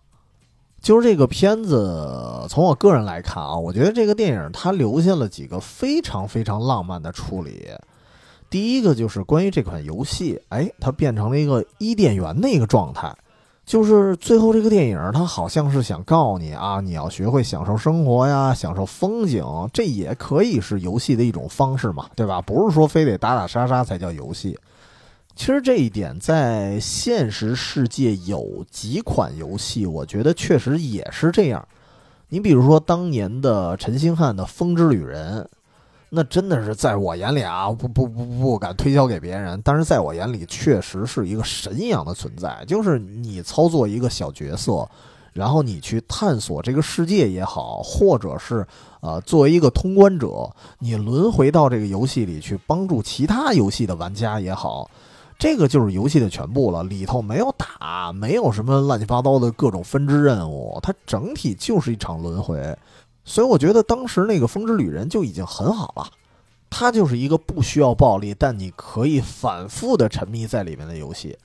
[0.82, 7.68] 就是这个片子，从我个人来看啊，我觉得这个电影它留下了几个非常非常浪漫的处理。
[8.50, 13.14] 第一个就是关于这款游戏，哎，它变成了一个伊甸园的一个状态。
[13.66, 22.42] 就是最后这个电影，它好像是想告诉你啊，你要学会享受生活呀，享受风景，这也可以是游戏的一种方式嘛，对吧？
[22.42, 24.58] 不是说非得打打杀杀才叫游戏。
[25.40, 31.66] 其实这一点在现实世界有几款游戏，我觉得确实也是这样。
[32.28, 35.40] 你比如说当年的陈星汉的《风之旅人》，
[36.10, 42.62] 那真的是在我眼里啊，不不不不敢推销给别人，但是在我眼里确实是一个神一样的存在。
[42.68, 44.86] 就是你操作一个小角色，
[45.32, 48.68] 然后你去探索这个世界也好，或者是
[49.00, 54.92] 呃作为一个通关者，你轮回到这个游戏里去帮助其他游戏的玩家也好。
[55.40, 62.78] 这个就是游戏的全部了，里头没有打，没有什么乱七八糟的各种分支任务，它整体就是一场轮回。
[63.24, 66.06] 所以我觉得当时那个《风之旅人》就已经很好了，
[66.70, 71.38] 它就是一个不需要暴力，但你可以反复的沉迷在里面的游戏。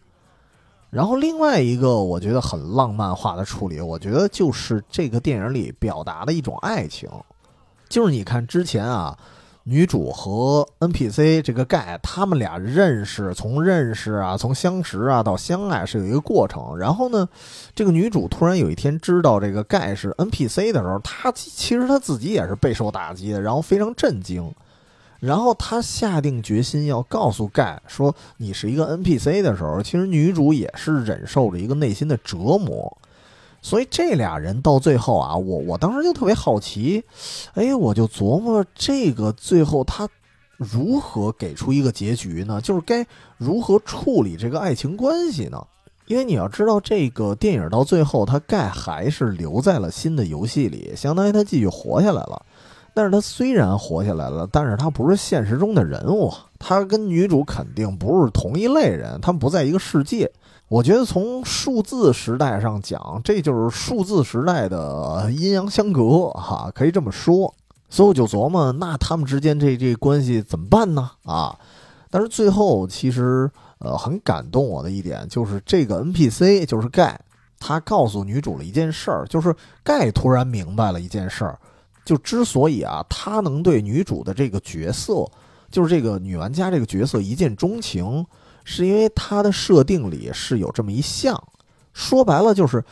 [0.91, 7.09] 然后另外一个我觉得很浪漫化的处理，我觉得就是这个电影里表达的一种爱情，
[7.89, 9.17] 就是你看之前啊。
[9.66, 16.77] 女主和 NPC 这个盖，他们俩认识，从认识啊，从相识啊到相爱是有一个过程。
[16.77, 17.27] 然后呢，
[17.74, 24.53] 这个女主突然有一天知道这个盖是 NPC 的时候，她其实她自己也是备受打击的，然后非常震惊。
[25.20, 32.98] 然后她下定决心要告诉盖说你是一个 NPC 的时候，其实女主也是忍受着一个内心的折磨。
[33.64, 37.03] 所以这俩人到最后啊，我我当时就特别好奇，
[37.55, 40.07] 哎，我就琢磨这个最后他
[40.59, 42.61] 如何给出一个结局呢？
[42.61, 43.07] 就是该
[43.38, 45.66] 如何处理这个爱情关系呢？
[46.05, 52.44] 因为你要知道，这个电影到最后，他盖还是留在了新的游戏里，相当于他继续活下来了。
[52.92, 60.31] 但是他虽然活下来了，但是他不是现实中的人物，他跟女主肯定不是同一类人，他们不在一个世界。
[60.75, 67.55] 我觉得从数字时代上讲，这就是数字时代的阴阳相隔，哈，可以这么说。
[67.89, 71.09] 所以我就琢磨，那他们之间这这关系怎么办呢？
[71.23, 71.57] 啊，
[72.11, 73.49] 但是最后其实。
[73.79, 77.21] 呃，很感动我的一点就是这个 NPC 就是盖，
[77.59, 81.59] 他告诉女主了一件事儿，就是盖突然明白了一件事儿，
[82.03, 85.27] 就之所以啊，他能对女主的这个角色，
[85.71, 88.25] 就是这个女玩家这个角色一见钟情，
[88.64, 91.40] 是因为他的设定里是有这么一项，
[91.92, 92.83] 说白了就是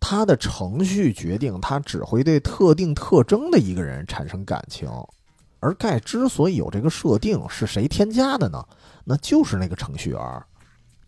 [0.00, 4.90] 他的程序决定他只会对特定特征的一个人产生感情，
[5.60, 8.64] 而盖之所以有这个设定，是谁添加的呢？
[9.04, 10.20] 那就是那个程序员，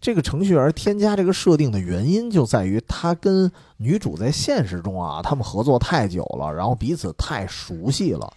[0.01, 8.33] 这个程序员添加这个设定的原因就在于他跟女主在现实中啊，他们合作太久了，然后彼此太熟悉了，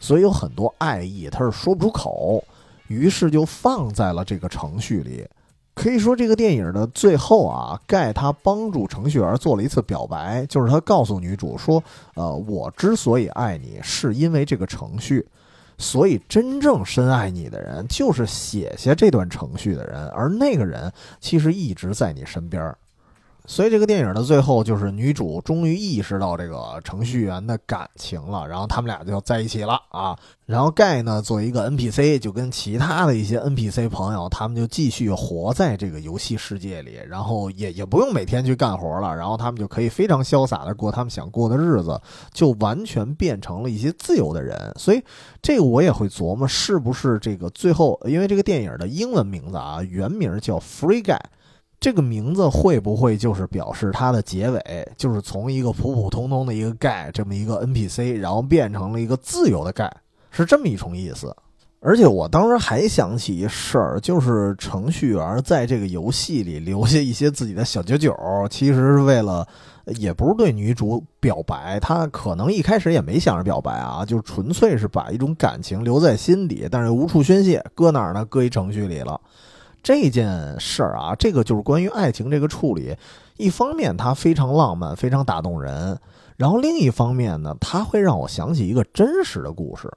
[0.00, 2.42] 所以有很多爱意他是说不出口，
[2.88, 5.24] 于是就放在了这个程序里。
[5.74, 11.80] 可以说，这个电影的最后啊，盖他帮助程序员做了一次表白，就是他告诉女主说
[12.16, 15.24] ：“呃，我之所以爱你，是因为这个程序。”
[15.78, 22.74] 所以，真正深爱你的人，就是写下这段程序的人，而那个人其实一直在你身边。
[23.50, 30.14] 所以这个电影的最后，就是女主终于意识到这个程序员的感情了，然后他们俩就在一起了啊。
[30.44, 41.98] 然后盖呢，作为一个 NPC，就跟其他的一些 NPC 朋友，他们就继续活在这个游戏世界里，然后也也不用每天去干活了，然后他们就可以非常潇洒的过他们想过的日子，
[42.34, 44.74] 就完全变成了一些自由的人。
[44.76, 45.02] 所以
[45.40, 51.18] 这个我也会琢磨，是不是这个最后，因为这个电影的英文名字啊，原名叫 Free Guy。
[51.80, 59.88] 这个名字会不会就是表示它的结尾，就是从一个普普通通的一个盖这么一个 NPC，然后变成了一个自由的盖，
[60.30, 61.34] 是这么一重意思。
[61.80, 68.12] 而且我当时还想起一事儿，就是程序员在这个游戏里留下一些自己的小九九，
[68.50, 69.46] 其实是为了，
[69.86, 78.24] 也不是对女主表白，他可能一开始也没想着表白啊，就纯粹是把一种感情留在心底，但是无处宣泄，搁哪儿呢？
[78.24, 79.20] 搁一程序里了。
[79.82, 82.94] 这件事儿啊，这个就是关于爱情这个处理。
[83.36, 85.96] 一方面，它非常浪漫，非常打动人；
[86.36, 89.90] 然后另一方面呢，它会让我想起一个真实的故事。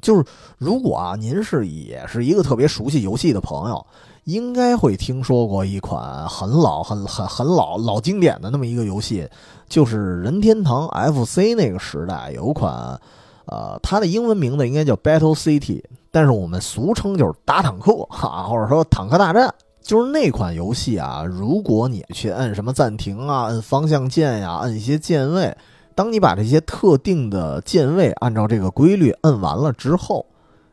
[0.00, 0.22] 就是
[0.58, 3.86] 如果啊，您是也是一个特别熟悉游戏的朋友，
[4.24, 9.26] 应该会听说过一款很老、很很很老老经典的那么一个游戏，
[9.66, 13.00] 就是任天堂 FC 那个时代有款，
[13.46, 15.82] 呃，它的英文名字应该叫 Battle City。
[16.14, 21.24] 但是我们俗称就是打坦克哈，或者说坦克大战，就是那款游戏啊。
[21.24, 25.52] 如果你去摁什么暂停啊，摁方向键呀，摁一些键位，
[25.92, 30.24] 当你把这些特定的键位按照这个规律摁完了之后，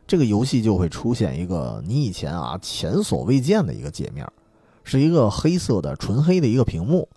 [0.06, 4.24] 这个游戏就会出现一个你以前啊前所未见的一个界面，
[4.84, 7.08] 是一个黑色的纯黑的一个屏幕，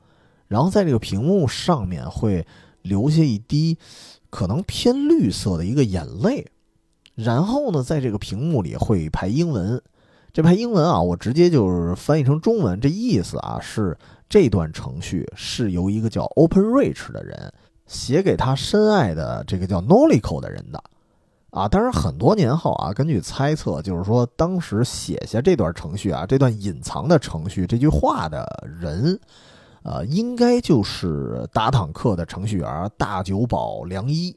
[0.48, 2.44] 然后在这个屏幕上面会
[2.82, 3.78] 留下一滴
[4.32, 6.44] 可能偏绿色的一个眼泪。
[7.16, 9.82] 然后呢，在这个屏幕里会排英文，
[10.34, 13.98] 这排英文啊，我直接就是翻译成中文，这意思啊是
[14.28, 17.54] 这段程序是由一个叫 OpenReach 的人
[17.88, 20.84] 写给他深爱的这个叫 Nolico 的人的，
[21.52, 28.46] 啊，当然很多年后啊，根据猜测，就是说当时写下这段程序啊，这段隐藏的程序这句话的
[28.82, 29.18] 人，
[29.84, 34.36] 呃，应该就是打坦克的程序员大久保良一。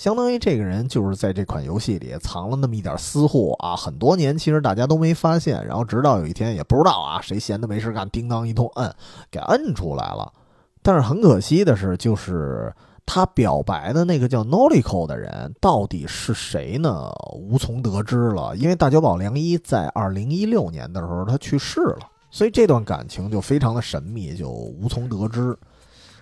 [0.00, 8.90] 相当于这个人就是在这款游戏里藏了那么一点私货啊，很多年其实大家都没发现，然后直到有一天也不知道啊，谁闲的没事干，叮当一通摁，
[9.30, 10.32] 给摁出来了。
[10.80, 17.12] 但是很可惜的是，就是他表白的那个叫 Nolico 的人到底是谁呢？
[17.34, 25.54] 无从得知了，因为大久保良一在二零一六年的时候他去世了，所以这段感情就非常的神秘，就无从得知。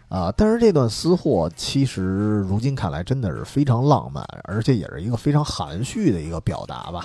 [0.09, 2.03] 啊，但是这段私货其实
[2.49, 7.05] 如今看来真的是非常浪漫，而且也是一个非常含蓄的一个表达吧。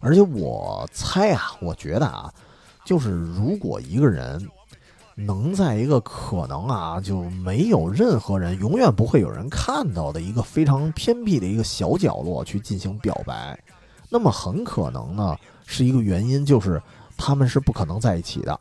[0.00, 2.30] 而且我猜啊，我觉得啊，
[2.84, 4.46] 就是如果一个人
[5.14, 13.58] 能在一个可能啊就没有任何人、永远不会有人看到的一个非常偏僻的一个小角落去进行表白，
[14.10, 15.34] 那么很可能呢
[15.64, 16.82] 是一个原因，就是
[17.16, 18.60] 他们是不可能在一起的。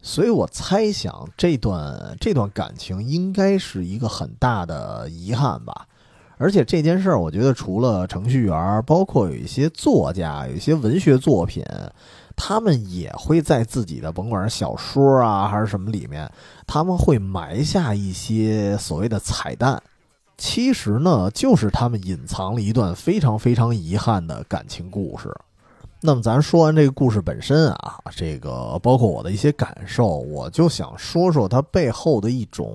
[0.00, 5.86] 所以我猜想，这段这段感情应该是一个很大的遗憾吧。
[6.38, 11.64] 而且这件事儿，我觉得除了程序员，包括有一些作家、有一些文学作品，
[12.36, 16.30] 他们也会在自己的甭管是小说啊还是什么里面，
[16.64, 19.82] 他们会埋下一些所谓的彩蛋。
[20.36, 25.34] 其实呢，就是他们隐藏了一段非常非常遗憾的感情故事。
[26.00, 32.72] 那么，咱说完这个故事本身啊，这个包括我的一些感受，我就想说说它背后的一种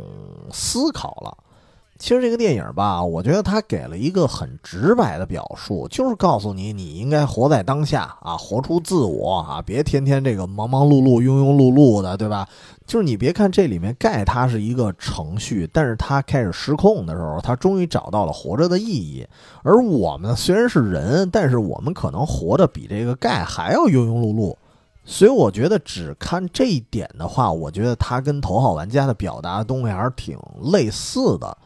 [0.51, 1.37] 思考了。
[2.03, 12.45] 其实这个电影吧，我觉得它给了一个很直白的表述，就是告诉你，你应该活在当下啊，活出自我啊，别天天这个忙忙碌碌、庸庸碌碌的，对吧？
[12.85, 19.25] 就是你别看这里面盖它是一个程序，但是它开始失控的时候，它终于找到了活着的意义。
[19.63, 24.53] 而我们虽然是人，但是我们可能活得比这个盖还要庸庸碌碌。
[25.05, 30.37] 所以我觉得只看这一点的话，我觉得它跟头号玩家的表达东西还是挺
[30.71, 31.57] 类似的。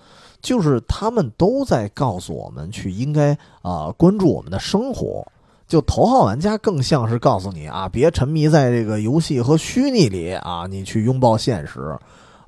[0.42, 5.26] 就是他们都在告诉我们去应该啊关注我们的生活，
[5.68, 11.98] 就头号玩家更像是告诉你啊别沉迷在这个游戏和虚拟里啊，你去拥抱现实。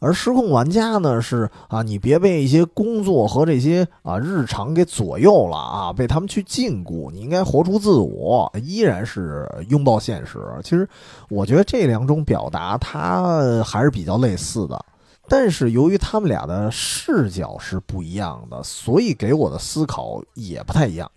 [0.02, 10.40] 而失控玩家呢是啊你别被一些工作和这些啊日常给左右了啊，被他们去禁锢，你应该活出自我，依然是拥抱现实。
[10.64, 10.88] 其实
[11.28, 14.86] 我觉得这两种表达它还是比较类似的。
[15.30, 21.10] 但是由于他们俩的视角是不一样的，所以给我的思考也不太一样。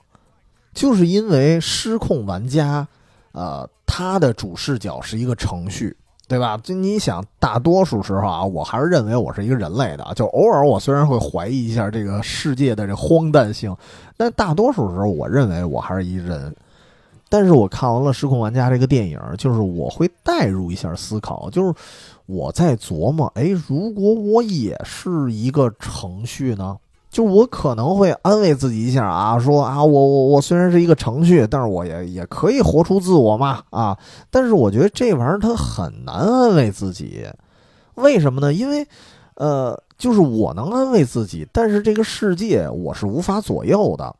[0.74, 2.86] 就是因为失控玩家，
[3.32, 5.96] 呃，他的主视角是一个程序，
[6.28, 6.56] 对吧？
[6.62, 10.12] 就你想，大多数时候啊，我还是认为我是一个人类的。
[10.14, 13.76] 就偶尔我虽然会怀疑一下这个世界的这荒诞性，
[14.16, 16.54] 但大多数时候我认为我还是一人。
[17.28, 21.72] 但是我看完了《失控玩家》这个电影，就是我会代入一下思考，就是
[22.26, 26.76] 我在琢磨，哎，如果我也是一个程序呢？
[27.10, 33.98] 就我可能会安慰自己一下啊，说啊，我我我虽然是一个程序，但是我也也可以活出自我嘛啊！
[34.30, 37.26] 但是我觉得这玩意儿它很难安慰自己，
[37.96, 38.50] 为什么呢？
[38.50, 38.86] 因为，
[39.34, 44.16] 呃，就是我能安慰自己，但是这个世界我是无法左右的。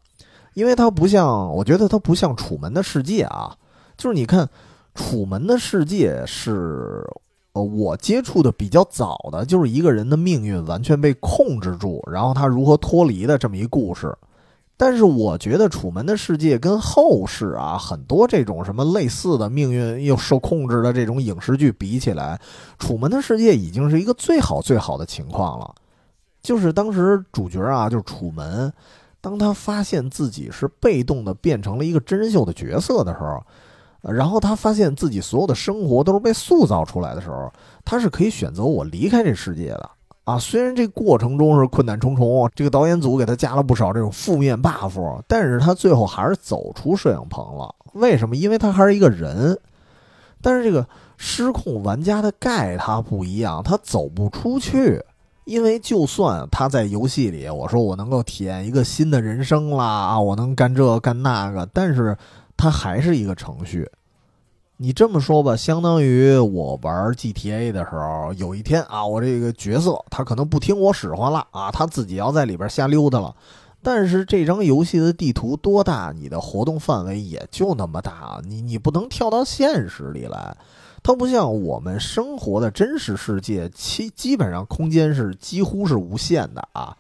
[0.53, 3.57] 因为它不像，我觉得它不像《楚门的世界》啊，
[3.97, 4.45] 就是你看，
[4.95, 7.03] 《楚门的世界》是
[7.53, 14.17] 呃我接触的比较早的，就是一个人的命运完全被控制住，然后他如何脱离的这么一故事。
[14.77, 22.41] 但是我觉得《楚门的世界》跟后世啊很多这种什么类似的命运又受控制的这种影视剧比起来，
[22.85, 25.73] 《楚门的世界》已经是一个最好最好的情况了。
[26.43, 28.73] 就是当时主角啊，就是楚门。
[29.21, 33.41] 当他发现自己是被动的变成了一个真人秀的角色的时候，
[34.03, 37.53] 然后他发现自己所有的生活都是被塑造出来的时候，
[37.85, 39.91] 他是可以选择我离开这世界的
[40.25, 40.39] 啊。
[40.39, 47.75] 虽然这过程中是困难重重，这个导演组给他加了不少这种负面 buff，但是他最后还是走出摄影棚了。
[47.93, 48.35] 为什么？
[48.35, 49.59] 因为他还是一个人。
[50.41, 50.85] 但是这个
[51.17, 55.01] 失控玩家的盖他不一样，他走不出去。
[55.45, 62.17] 因为就算他在游戏里，我说我能够体验一个新的人生啦啊，我能干这干那个，但是
[62.63, 63.91] 它还是一个程序。
[64.77, 73.35] 你这么说吧，相当于我玩 GTA 的时候，有一天啊，我这个角色他可能不听我使唤了啊，他自己要在里边瞎溜达了。
[73.83, 80.57] 但是这张游戏的地图多大，你的活动范围也就那么大，你你不能跳到现实里来。
[81.03, 86.97] 它不像我们生活的真实世界，其基本上空间是几乎是无限的啊，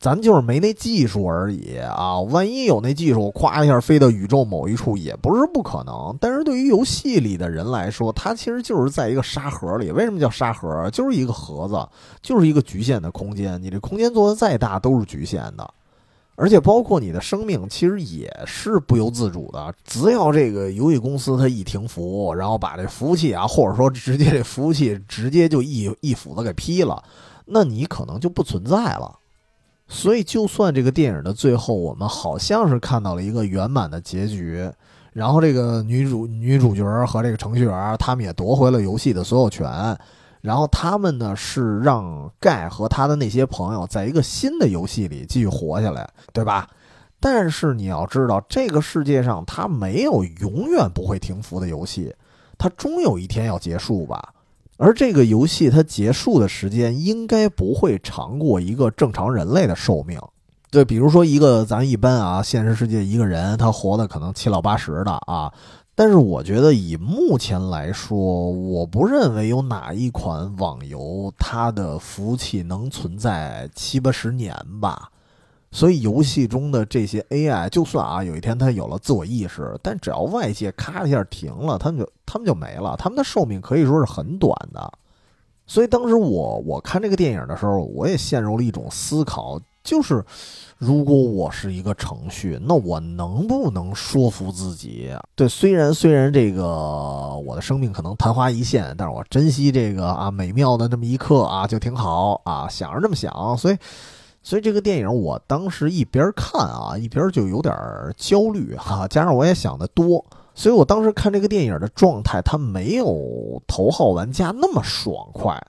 [0.00, 2.18] 咱就是没那技术而已啊。
[2.20, 6.16] 万一有那技术，咵一下飞到宇宙某一处，也不是不可能。
[6.18, 9.92] 但是对于游戏里的人来说，它其实就是在一个沙盒里。
[9.92, 10.88] 为什么叫沙盒？
[10.90, 11.86] 就是一个盒子，
[12.22, 13.62] 就是一个局限的空间。
[13.62, 15.70] 你这空间做的再大，都是局限的。
[16.36, 19.70] 而且包括你的生命，其实也是不由自主的。
[19.84, 27.04] 只要这个游戏公司它一停服，然后把这服务器啊，或者说直接这服务器直接就一一斧子给劈了，
[27.44, 29.18] 那你可能就不存在了。
[29.92, 34.70] 所以，就算这个电影的最后，我们好像是看到了一个圆满的结局，
[35.12, 39.68] 然后这个女主女主角和这个程序员他们也夺回了游戏的所有权。
[40.40, 46.66] 然后他们呢是让盖和他的那些朋友在一个新的游戏里继续活下来，对吧？
[47.18, 52.14] 但是你要知道，这个世界上它没有永远不会停服的游戏，
[52.56, 54.32] 它终有一天要结束吧。
[54.80, 60.18] 而这个游戏它结束的时间应该不会长过一个正常人类的寿命。
[60.70, 65.52] 对，比如说一个咱一般啊，现实世界一个人他活的可能七老八十的啊。
[65.94, 68.16] 但是我觉得，以目前来说，
[68.50, 75.10] 我不认为有哪一款网游它的服务器能存在七八十年吧。
[75.72, 84.92] 所以游戏中的这些 AI，就算啊有一天它有了自我意识，但只要外界咔一下停了，它们就它们就没了，它们的寿命可以说是很短的。
[85.68, 90.24] 所以当时我我看这个电影的时候，我也陷入了一种思考，就是
[90.76, 95.16] 如果我是一个程序，那我能不能说服自己？
[95.36, 96.64] 对，虽然虽然这个
[97.46, 103.76] 我的生命可能昙花一现，但是我珍惜这个啊美妙的这么一刻啊就挺好啊，想着这么想，所以。
[104.42, 107.74] 所以这个电影，我当时一边看啊，一边就有点
[108.16, 110.24] 焦虑哈， 加上我也想的多，
[110.54, 115.60] 所以我当时看这个电影的状态，它没有头号玩家那么爽快。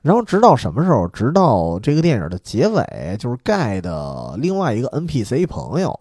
[0.00, 1.06] 然后直到什么时候？
[1.08, 5.92] 直到这个电影的结尾，就是盖的另外一个 NPC 朋友，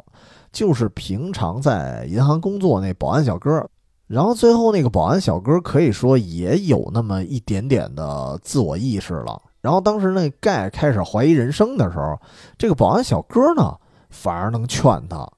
[0.51, 3.67] 就是平常在银行工作那保安小哥。
[4.05, 9.41] 然后最后那个保安小哥可以说也有那么一点点的自我意识了。
[9.67, 12.17] 然后当时那盖开始怀疑人生的时候，
[12.57, 13.75] 这个保安小哥呢，
[14.09, 15.29] 反而能劝他，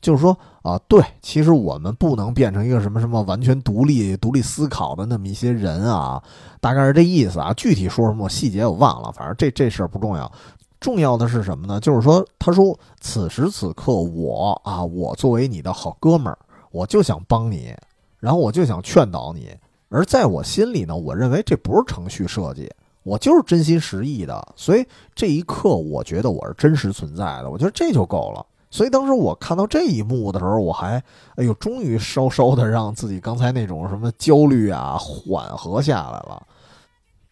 [0.00, 6.20] 就是说啊，对，其实我们不能变成一个什么什么完全独立、独立思考的那么一些人啊，
[6.60, 7.52] 大概是这意思啊。
[7.52, 10.32] 具体说什么细节我忘了，反正这这事儿不重要，
[10.80, 11.78] 重要的是什么呢？
[11.78, 16.36] 就是说，他说此时此刻我啊，我作为你的好哥们儿，
[16.72, 17.72] 我就想帮你，
[18.18, 19.54] 然后我就想劝导你，
[19.90, 22.68] 而在我心里呢，我认为这不是程序设计。
[23.06, 24.84] 我就是真心实意的，所以
[25.14, 28.44] 这一刻我觉得我是真实存在的，我觉得这就够了。
[28.68, 31.00] 所以当时我看到这一幕的时候，我还
[31.36, 36.42] 哎呦，终于稍稍的让自己刚才那种什么焦虑啊缓和下来了。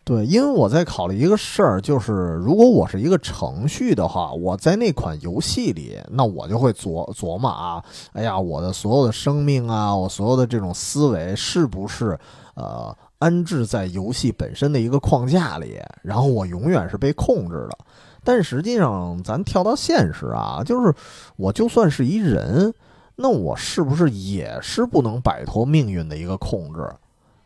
[0.05, 12.17] 对，因为我在考虑一个事儿，就是如果我是一个程序的话，我在那款游戏里，那我就会琢琢磨啊，哎呀，我的所有的生命啊，我所有的这种思维是不是
[12.55, 12.97] 呃。
[13.25, 17.79] 安置在游戏本身的一个框架里，然后我永远是被控制的。
[18.23, 20.95] 但实际上，咱跳到现实啊，就是
[21.37, 22.75] 我就算是一人，
[23.17, 26.87] 那我是不是也是不能摆脱命运的一个控制？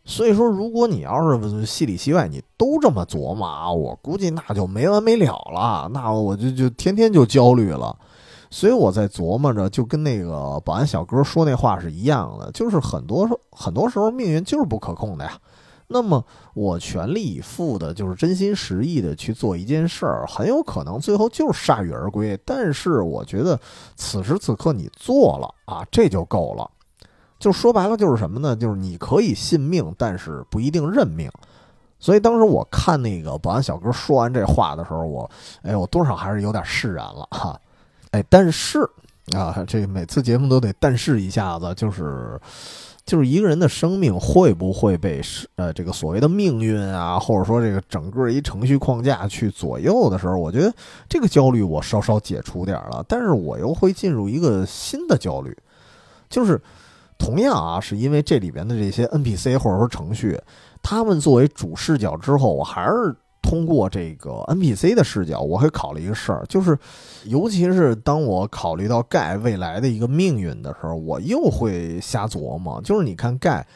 [0.04, 7.96] 所以说，如果你要是戏里戏外你都这么琢磨啊，我估计那就没完没了了，那我就就天天就焦虑了。
[8.50, 15.38] 所以我在琢磨着，就跟那个保安小哥说那话是一样的，就是很多很多时候命运就是不可控的呀。
[15.90, 16.22] 那么
[16.52, 22.38] 我全力以赴的，就是真心实意的去做一件事儿，很有可能最后就是铩羽而归。
[22.44, 23.58] 但是我觉得
[23.96, 26.70] 此时此刻你做了啊，这就够了。
[27.38, 28.54] 就说白了就是什么呢？
[28.54, 31.30] 就是你可以信命，但是不一定认命。
[31.98, 35.30] 所以当时我看那个保安小哥说完这话的时候，我
[35.62, 37.58] 哎，我多少还是有点释然了哈。
[38.10, 38.80] 哎，但是
[39.34, 42.38] 啊，这每次节目都得但是一下子，就是。
[43.08, 45.22] 就是一个人的生命会不会被
[45.56, 50.70] 呃这个所谓的命运啊，或者说这个整个一程序框架去左右的时候，我觉得
[51.08, 55.56] 这个焦虑我稍稍解除点了，但是我又会进入一个新的焦虑，
[56.28, 56.60] 就是
[57.16, 60.38] 同样啊，是因为这里边的这些 NPC 或者说程序，
[60.82, 63.16] 他们作为主视角之后，我还是。
[63.48, 66.78] 通过这个 NPC 的视角，我会考虑一个事儿，就是，
[67.24, 72.78] 尤其是当我考虑到盖未来的一个命运的时候，我又会瞎琢磨。
[72.82, 73.66] 就是你看盖，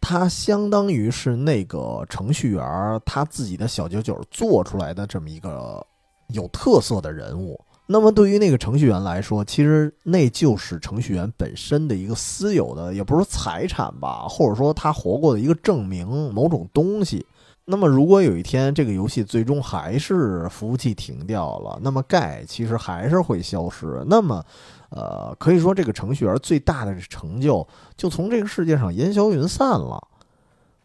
[0.00, 5.86] 他相当于是那个程序员他自己的小九九做出来的这么一个
[6.28, 7.60] 有特色的人物。
[7.86, 17.26] 那么对于那个程序员来说，其实那就是程序员本身的一个私有的，也不是财产吧，或者说他活过的一个证明，某种东西。
[17.70, 24.02] 那么，如果有一天这个游戏最终还是服务器停掉了，那么盖其实还是会消失。
[24.06, 24.42] 那么，
[24.88, 30.02] 呃，可以说这个程序员最大的成就就从这个世界上烟消云散了。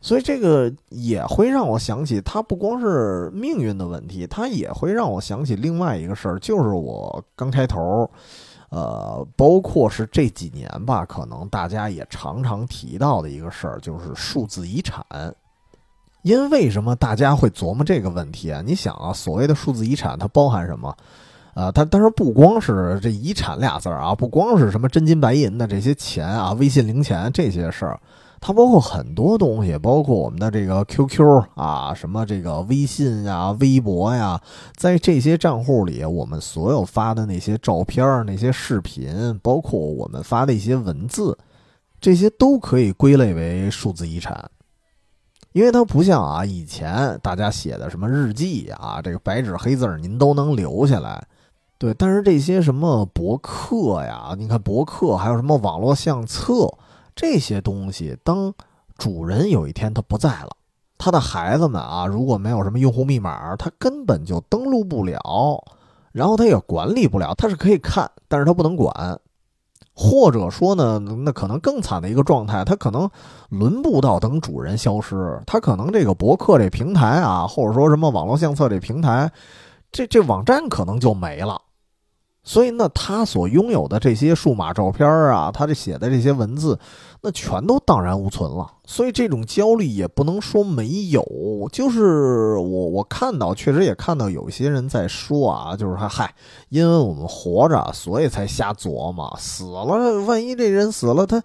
[0.01, 8.11] 所以，这个也会让我想起，它不光是命运的问题，它也会让我想起另外一个事儿，就是我刚开头，
[8.71, 15.01] 呃，包括是这几年吧，可能大家也常常提到的一个事儿，就是数字遗产。
[16.23, 18.63] 因为什么大家会琢磨这个问题啊？
[18.65, 20.95] 你想啊，所谓的数字遗产，它包含什么？
[21.53, 27.99] 啊，它当然不光是这遗产俩字儿啊，不光是什么真金白银的这些钱啊，微信零钱这些事儿，
[28.41, 34.41] 它包括很多东西，包括我们的这个 QQ 啊，什么这个微信呀、微博呀，
[34.75, 41.37] 在这些账户里，我们所有发的那些照片、那些视频，包括我们发的一些文字，
[42.01, 44.49] 这些都可以归类为数字遗产。
[45.53, 51.25] 因为它不像啊，以前大家写的什么日记啊，这个白纸黑字您都能留下来，
[51.77, 51.93] 对。
[51.93, 56.67] 但是这些什么博客呀，你看博客还有什么网络相册
[57.15, 58.53] 这些东西，当
[58.97, 60.49] 主人有一天他不在了，
[60.97, 65.63] 他的孩子们啊，如果没有什么用户密码，他根本就登录不了。
[66.11, 69.19] 然后他也管理不了，他是可以看，但是他不能管。
[69.95, 73.09] 或者说呢，那可能更惨的一个状态，它可能
[73.49, 79.31] 轮不到等主人消失，它可能这个博客这平台啊，或者说什么网络相册这平台，
[79.91, 81.61] 这这网站可能就没了。
[82.43, 86.77] 所以，那他所拥有的这些数码照片啊，他这写的这些文字，
[87.21, 88.69] 那全都荡然无存了。
[88.85, 91.23] 所以，这种焦虑也不能说没有，
[91.71, 96.33] 就是我我看到，确实也看到有些人在说啊，就是说，嗨，
[96.69, 99.85] 因为我们活着，所以才瞎琢磨，死了，
[100.25, 101.41] 万一这人死了，他。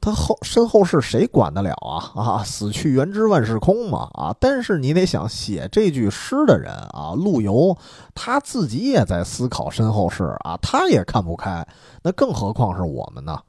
[0.00, 2.12] 他后身后事谁管得了啊？
[2.14, 4.08] 啊，死去元知万事空嘛！
[4.14, 7.76] 啊，但是你得想写这句诗的人啊，陆游
[8.14, 11.66] 他自己也在思考身后事啊，他也看不开，
[12.02, 13.40] 那更何况是我们呢？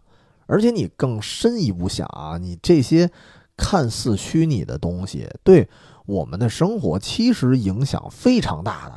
[0.47, 3.11] 而且你更深一步想啊，你这些
[3.55, 5.69] 看似虚拟的东西，对
[6.05, 8.93] 我们的生活其实影响非常大的，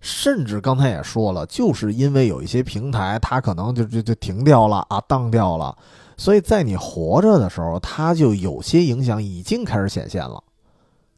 [0.00, 5.74] 甚至刚才也说了，就是因为有一些平台，它可能就就就停掉了啊，当掉了。
[6.20, 10.44] 所以在你活着的时候，它就有些影响已经开始显现了。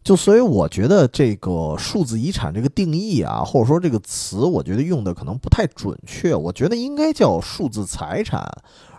[0.04, 6.32] 就所以我觉得这个数字遗产这个定义啊，或者说这个词，我觉得用的可能不太准确。
[6.32, 8.48] 我觉得应该叫数字财产，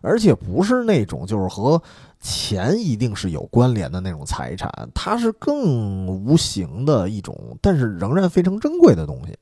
[0.01, 1.81] 而且不是那种就是和
[2.19, 9.33] 钱一定是有关联的那种财产，它是更无形的一种，但是仍然非常珍贵的东西。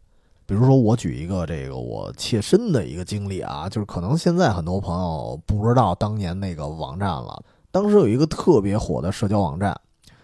[0.52, 7.42] 比如说，我举一个这个我切身的一个经历啊，就是可能现在很多朋友不知道当年那个网站了。
[7.72, 9.74] 当时有一个特别火的社交网站，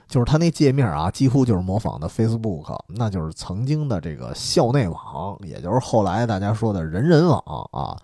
[0.05, 7.95] 就是它那界面啊，几乎就是模仿的 Facebook，那就是曾经的这个校内网，也就是后来大家说的人人网啊。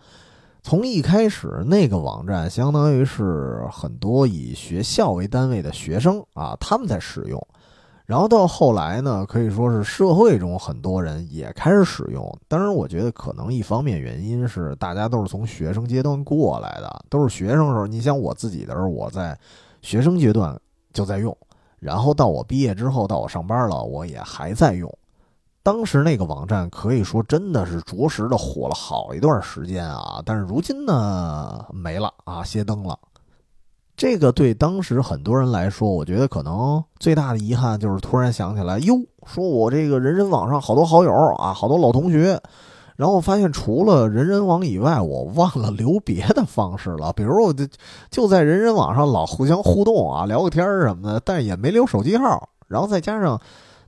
[0.62, 7.48] 从一开始，那个网站相当于是很多以学校为单位的学生啊，他们在使用。
[8.06, 12.38] 然后到后来呢，可以说是社会中很多人也开始使用。
[12.50, 17.88] 当然，我觉得可能一方面原因是大家都是从学生阶段过来的，都是学生时候。
[17.88, 19.40] 你想我自己的时候，我在
[19.82, 20.60] 学生阶段
[20.92, 21.36] 就在用，
[21.80, 24.94] 然后到我毕业之后，到我上班了，我也还在用。
[25.64, 33.00] 当时那个网站可以说真的是着实的火了好一段时间啊，但是如今呢没了啊，歇灯了。
[33.96, 42.42] 这个对当时很多人来说，我觉得可能最大的遗憾就是突然想起来，哟，说我这个人人网上好多好友啊，好多老同学，
[42.96, 47.14] 然后发现除了人人网以外，我忘了留别的方式了。
[47.14, 47.66] 比如我就
[48.10, 52.50] 就在人人网上老互相互动啊，聊个天什么的，但也没留手机号。
[52.68, 53.40] 然后再加上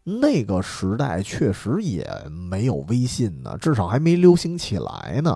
[0.03, 5.35] 那个时代确实也没有微信呢，至少还没流行起来呢。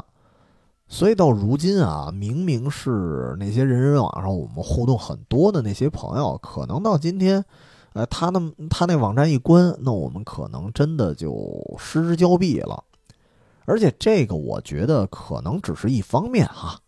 [0.91, 7.45] 所以到如今啊，明明是那些人人网上我们互动很多的那些朋友，可能到今天，
[7.93, 11.31] 呃，他那他那网站一关，那我们可能真的就
[11.77, 12.83] 失之交臂了。
[13.65, 16.79] 而且这个我觉得可能只是一方面哈，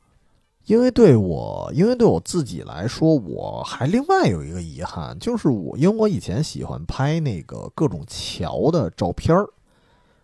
[0.65, 9.47] 因为对我，因为对我自己来说，我还另外有一个遗憾，就是我因为我以前喜欢拍那个各种桥的照片儿。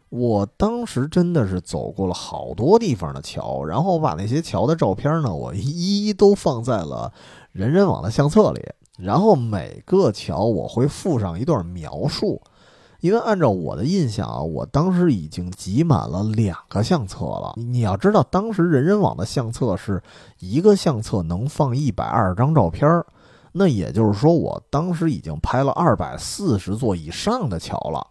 [0.10, 7.12] 我当时真的是走过了好多地方的桥，然后我把那些桥的照片呢，我一一都放在了
[7.52, 8.62] 人人网的相册里。
[8.98, 12.42] 然后每个桥我会附上一段描述，
[13.00, 17.54] 因为按照我的印象啊，我当时已经集满了两个相册了。
[17.58, 20.02] 你要知道，当时人人网的相册是
[20.40, 22.90] 一个相册能放一百二十张照片，
[23.52, 28.08] 那也就是说，我当时已经拍了二百四十座以上的桥了。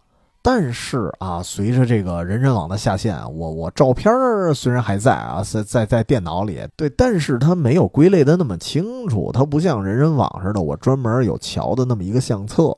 [0.49, 4.09] 但是啊，随着这个人人网的下线，我我照片
[4.55, 12.73] 虽然还在啊，在在在电脑里，对，但是它没有归类的那么清楚，它不像人人网似的，我专门有桥的那么一个相册，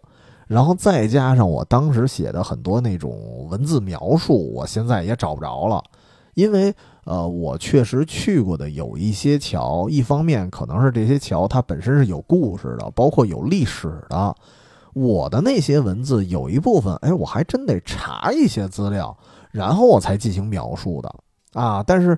[0.47, 5.83] 然后再加上我当时写的很多那种文字描述，我现在也找不着了，
[6.33, 6.73] 因为
[7.05, 14.35] 呃，我确实去过的有一些桥，一方面可能是这些桥它本身是有故事的，包括有历史的。
[14.93, 19.15] 我的那些文字有一部分，哎，我还真得查一些资料，
[19.51, 21.13] 然后我才进行描述的
[21.53, 21.83] 啊。
[21.85, 22.17] 但是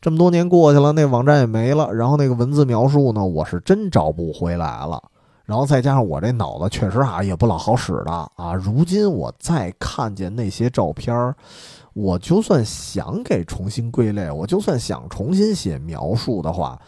[0.00, 5.02] 这么多年过去了，那网站也没了，然后那个文字描述呢，我是真找不回来了。
[5.44, 8.54] 然后再加上我这脑子确实啊也不老好使的啊。
[8.54, 11.34] 如今我再看见那些照片儿，
[11.92, 16.80] 我就算想给重新归类，我就算想重新写描述的话。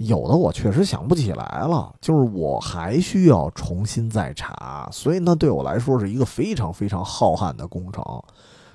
[0.00, 8.02] 有的我确实想不起来了，就是我还需要重新再查，所以那对我来说是一个非常非常浩瀚的工程。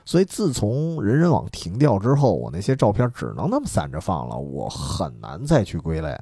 [0.05, 6.15] 所以自从人人网停掉之后，我那些照片只能那么散着放了，我很难再去归类。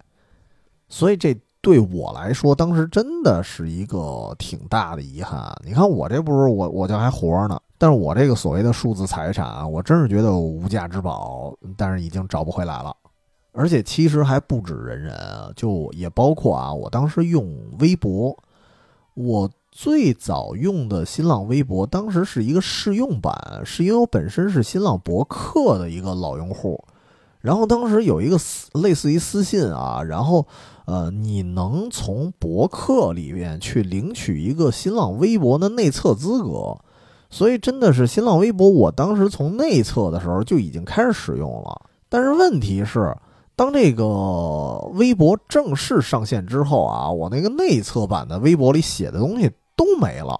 [0.87, 5.53] 所以这对我来说，当时真的是一个挺大的遗憾。
[5.65, 12.95] 你看我这不是我我就还活着呢，但是我这个所谓的数字财产，我真是觉得无价之宝，但是已经找不回来了。
[13.53, 15.15] 而且其实还不止人人，
[15.55, 18.37] 就也包括啊，我当时用微博，
[19.13, 26.83] 我最早用的新浪微博，当时是一个试用版，是因为我本身是新浪博客的一个老用户。
[27.41, 28.37] 然后当时有一个
[28.73, 30.47] 类似于私信啊，然后
[30.85, 36.77] 呃，你能从博客里面去领取一个新浪微博的内测资格，
[37.29, 41.81] 所以真的是新浪微博，我当时从内测的时候就已经开始使用了。
[42.07, 43.13] 但是问题是，
[43.55, 44.03] 当这个
[44.93, 50.39] 微博正式上线之后啊，我那个内测版的微博里写的东西都没了，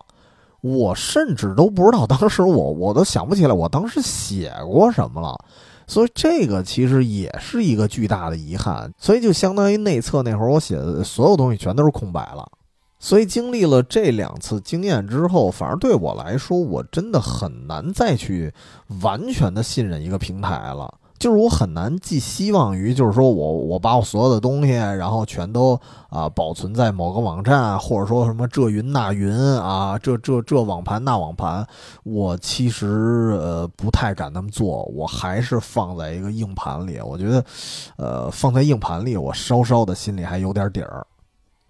[0.62, 5.38] 我甚至都不知道当时我我都想不起来我当时写过什么了。
[5.86, 12.50] 所以这个其实也是一个巨大的遗憾，所以就相当于内测那会儿我写的所有东西全都是空白了。
[13.00, 18.54] 所以经历了这两次经验之后，反而对我来说，我真的很难再去
[19.02, 20.92] 完全的信任一个平台了。
[21.24, 31.66] 就是我很难寄希望于，就是说我我把我所有的东西，然后全都啊保存在某个网站，或者说什么这云那云啊，这这这网盘那网盘，
[32.04, 37.00] 我其实呃不太敢那么做，我还是放在一个硬盘里。
[37.00, 37.46] 我觉得，
[37.96, 41.08] 呃，放在硬盘里，我稍稍的心里还有点底儿，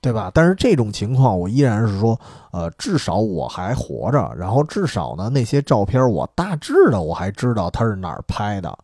[0.02, 0.32] 对吧？
[0.34, 2.20] 但是这种情况，我依然是说，
[2.52, 8.76] 呃，至少我还活着，然后至少呢，那些照片我大致的我还知道它是哪儿拍的。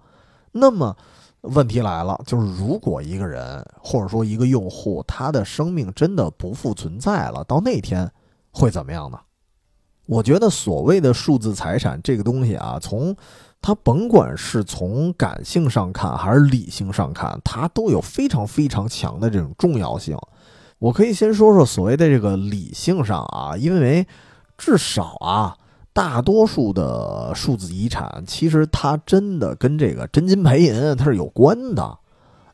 [0.52, 0.96] 那么，
[1.42, 8.12] 问题来了，就是如果一个人或者说一个用户，他的生命真的不复存在了，到那天
[8.52, 9.20] 会怎么样呢？
[10.06, 13.16] 我觉得所谓的数字财产这个东西啊，从
[13.62, 20.18] 它甭管是从感性上看还是理性上看，它都有非常非常强的这种重要性。
[20.80, 24.08] 我可以先说说所谓的这个理性上啊，因为
[24.58, 25.56] 至少啊。
[25.94, 31.98] 大多数的数字遗产，其实它真的跟这个真金白银它是有关的。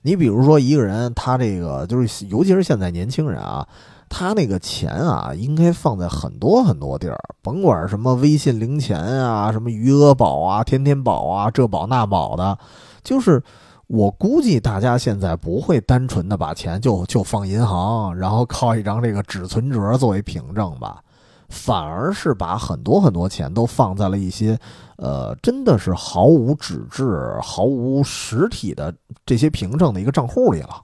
[0.01, 3.67] 你比如说一个人，他这个就是，尤其是现在年轻人啊，
[4.07, 12.55] 他那个钱啊，应该放在很多很多地儿，甭管什么微信零钱啊，什么余额宝啊、天天宝啊，这宝那宝的。
[13.03, 13.41] 就是
[13.87, 21.01] 我估计大家现在不会单纯的把钱就就放银行，然后靠一张这个纸存折作为凭证吧。
[21.49, 24.57] 反而是把很多很多钱都放在了一些，
[24.97, 28.93] 呃，真的是毫无纸质、毫无实体的
[29.25, 30.81] 这些凭证的一个账户里了。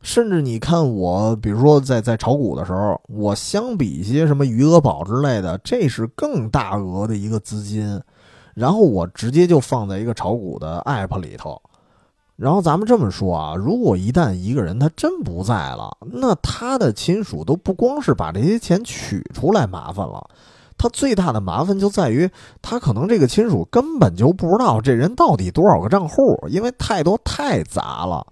[0.00, 8.02] 甚至你看我，比如说在在炒股的时候，我相比一些什么余额宝之类的，这是更大额的一个资金，
[8.54, 11.62] 然后我直接就放在一个炒股的 app 里头。
[12.36, 20.28] 然后咱们这么说啊，如果一旦一个人他真不在了，那他的亲属都不光是把这些钱取出来麻烦了，
[20.76, 22.28] 他最大的麻烦就在于
[22.60, 28.26] 他可能这个亲属根本就不知道这人到底多少个账户，因为太多太杂了。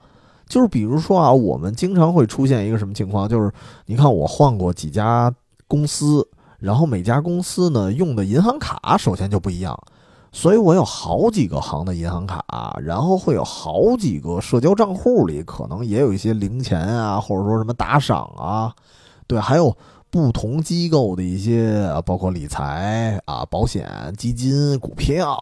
[0.48, 3.53] 就是比如说啊，我们经常会出现一个什么情况，就是
[3.86, 5.32] 你看我换过几家
[5.68, 6.26] 公司，
[6.59, 9.78] 然后每家公司呢用的银行卡首先就不一样。
[10.33, 18.72] 所以我有好几个行的银行卡，然后会有好几个社交账户里可能也有一些零钱啊，或者说什么打赏啊，
[19.26, 19.76] 对，还有
[20.09, 25.37] 不同机构的一些，包括理财啊、保险、基金、股票，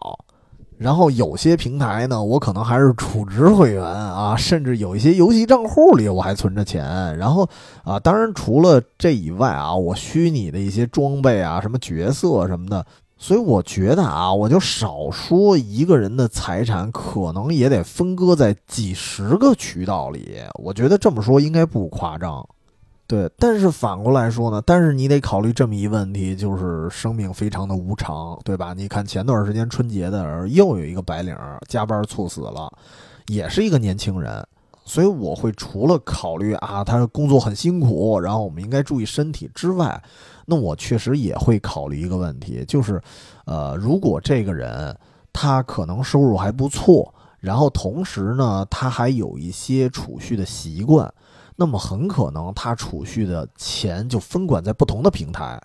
[0.77, 7.47] 然后有些平台呢，我可能还是储值会员啊，甚至有一些游戏账户里我还存着钱，然后
[7.83, 12.83] 啊，当然除了这以外啊，我虚拟的一些装备啊、什么角色什么的。
[13.21, 20.37] 所以我觉得啊，我就少说一个人的财产，可能也得分割在几十个渠道里。
[20.53, 22.47] 我觉得这么说应该不夸张，
[23.05, 23.29] 对。
[23.37, 28.73] 但是反过来说呢，但是你得考虑这么一问题，就是生命非常的无常，对吧？
[28.73, 31.35] 你看前段时间春节的时候，又有一个白领
[31.67, 32.71] 加班猝死了，
[33.27, 34.41] 也是一个年轻人。
[34.85, 40.01] 所以我会除了考虑啊，他工作很辛苦，然后我们应该注意身体之外，
[40.49, 42.99] 那我确实也会考虑一个问题，就是，
[43.45, 44.97] 呃，如果这个人
[45.31, 51.13] 他可能收入还不错，然后同时呢，他还有一些储蓄的习惯，
[51.55, 55.61] 那么很可能他储蓄的钱就分管在不同的平台。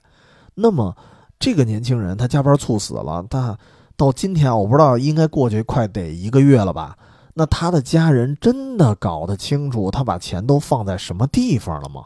[0.55, 0.95] 那么
[1.39, 3.59] 这个年轻人他加班猝死了，他
[3.97, 6.99] 到今天我不知道应该过去快得一个月了吧。
[7.33, 12.05] 那他的家人真的搞得清楚他把钱都放在什么地方了吗？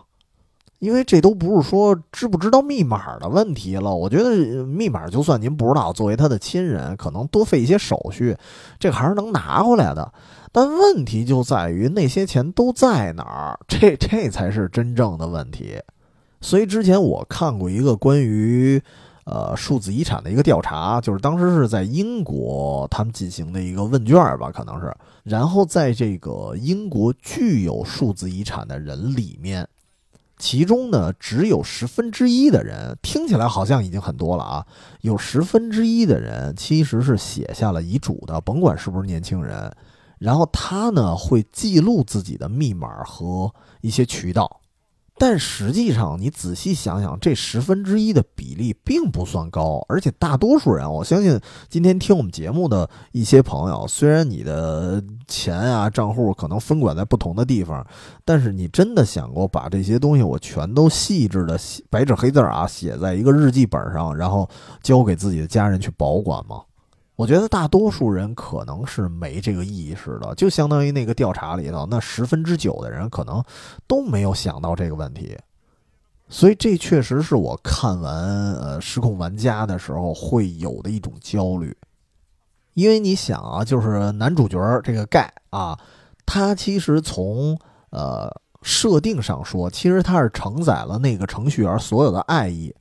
[0.78, 3.94] 因为这都不是说知不知道密码的问题了。
[3.94, 8.36] 我觉得密码就算您不知道，作为他的亲人，可能多费一些手续，
[8.78, 10.12] 这还是能拿回来的。
[10.52, 13.58] 但问题就在于那些钱都在哪儿？
[13.68, 15.80] 这这才是真正的问题。
[16.40, 18.82] 所以之前我看过一个关于。
[19.30, 24.90] 呃数字遗产的一个调查，就是当时是在英国他们进行的一个问卷吧，可能是。
[25.22, 29.68] 然后在这个英国具有数字遗产的人里面，
[30.38, 34.66] 其中呢只有十分之一的人，听起来好像已经很多了啊，
[35.00, 39.70] 有十分之一的人其实是写下了遗嘱的，甭管是不是年轻人。
[40.18, 44.60] 然后他呢会记录自己的密码和一些渠道，
[45.18, 51.38] 但实际上你仔细想想，这十分之一的比例并不算高，而且大多数人，我相信
[51.68, 57.84] 今天听我们节目的一些朋友，虽然你的钱啊账户可能分管在不同的地方，
[58.24, 64.48] 但是你真的想过把这些东西我全都细致的写白纸黑字啊写在一个日记本上，然后
[64.82, 66.62] 交给自己的家人去保管吗？
[67.18, 73.42] 我觉得大多数人可能是没这个意识的，就相当于那个调查里头，那十分之九的人可能
[73.88, 75.36] 都没有想到这个问题，
[76.28, 78.14] 所以这确实是我看完
[78.54, 81.76] 呃《失控玩家》的时候会有的一种焦虑，
[82.74, 85.76] 因为你想啊，就是男主角这个盖啊，
[86.24, 87.58] 他其实从
[87.90, 92.72] 呃设定上说，其实他是承载了那个程序员所有的爱意。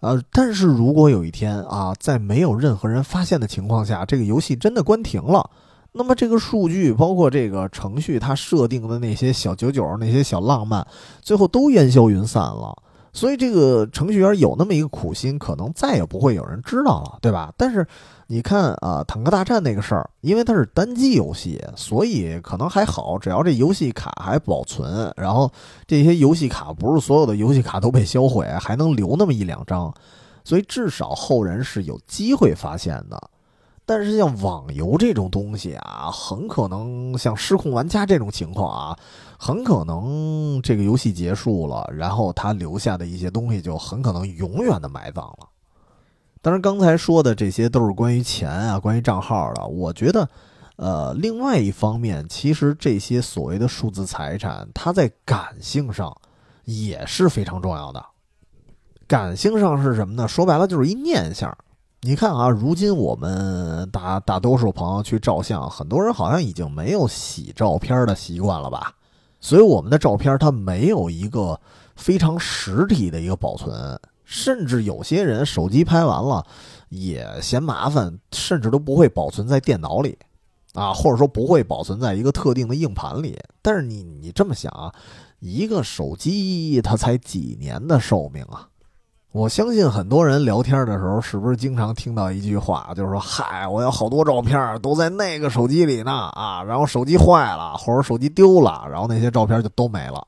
[0.00, 5.50] 呃，但是如果有一天啊，在没有任何人发现的情况下，这个游戏真的关停了，
[5.92, 10.86] 那么这个数据，包括这个程序它设定的那些小九九、那些小浪漫，
[11.20, 12.76] 最后都烟消云散了。
[13.12, 17.52] 所以这个程序员有那么一个苦心，可能再也不会有人知道了，对吧？
[17.56, 17.86] 但是。
[18.30, 25.50] 你看啊，坦克大战那个事儿，因为它是单机游戏，所以可能还好，只要这游戏卡还保存，然后
[25.86, 29.90] 这些游戏卡不是所有的游戏卡都被销毁，还能留那么一两张，
[30.44, 33.18] 所以至少后人是有机会发现的。
[33.86, 38.98] 但是像网游这种东西啊，很可能像失控玩家这种情况啊，
[39.38, 45.47] 很可能这个游戏结束了，然后他留下的一些东西就很可能永远的埋葬了。
[46.40, 49.66] 当然，刚才说的这些都是关于钱啊，关于账号的。
[49.66, 50.28] 我觉得，
[50.76, 56.16] 呃，另外一方面，其实这些所谓的数字财产，它在感性上
[56.64, 58.04] 也是非常重要的。
[59.06, 60.28] 感性上是什么呢？
[60.28, 61.56] 说白了就是一念想。
[62.02, 68.92] 你看啊，如今我们大大多数朋友去照相，很多人好像已经没有洗照片的习惯了吧？
[69.40, 71.60] 所以我们的照片它没有一个
[71.96, 73.98] 非常实体的一个保存。
[74.30, 76.44] 甚至有些人手机拍完了
[76.90, 80.18] 也嫌麻烦，甚至都不会保存在电脑里，
[80.74, 83.38] 啊，或者说不会保存在一个特定的硬盘里。
[83.62, 84.92] 但是你你这么想啊，
[85.40, 88.68] 一个手机它才几年的寿命啊？
[89.32, 100.22] 我相信很多人聊天的时候，是不是经常听到一句话，就是说：“嗨，我要好多照片都在那个手机里呢，啊，然后手机坏了或者手机丢了，然后那些照片就都没了。”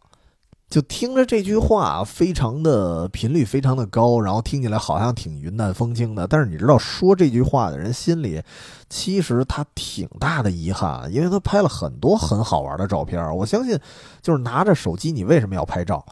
[0.70, 6.28] 就听着这句话，非常的频率非常的高，然后听起来好像挺云淡风轻的。
[6.28, 8.40] 但是你知道，说这句话的人心里，
[8.88, 13.36] 其实他挺大的遗憾，因为他拍了很多很好玩的照片。
[13.36, 13.76] 我相信，
[14.22, 16.06] 就是拿着手机，你为什么要拍照？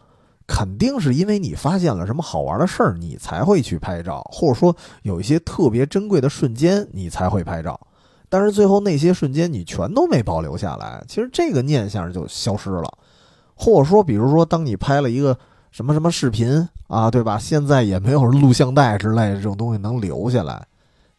[0.49, 7.79] 肯定是因为你发现了什么好玩的事儿，你才会去拍照，或者说有一些特别珍贵的瞬间，你才会拍照。
[8.29, 12.93] 但是最后那些瞬间你全都没保留下来，其实这个念想就消失了。
[13.59, 15.37] 或者说，比如说，当你拍了一个
[15.73, 17.37] 什么什么视频啊，对吧？
[17.37, 20.65] 现在也没有录像带之类的这种东西能留下来。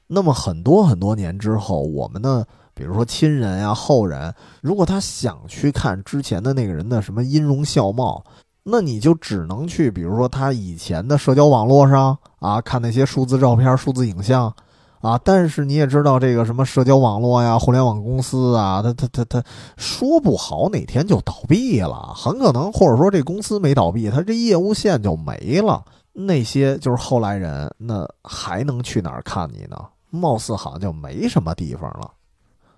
[0.07, 8.23] 那么很多很多年之后，我们的比如说亲人呀、后人，如果他想去看之前的那个人的什么音容笑貌，
[8.63, 14.51] 那你就只能去，比如说他以前的社交网络上啊，看那些数字照片、数字影像。
[15.01, 15.19] 啊！
[15.23, 19.43] 但是你也知道，这个什么社交网络呀、互联网公司啊，他他他他
[19.77, 25.83] 说不好哪天就倒闭了，很可能，或者说这公司没倒闭，他这业务线就没了。
[26.11, 29.77] 那些就是后来人，那还能去哪儿看你呢？
[30.09, 32.11] 貌似好像就没什么地方了。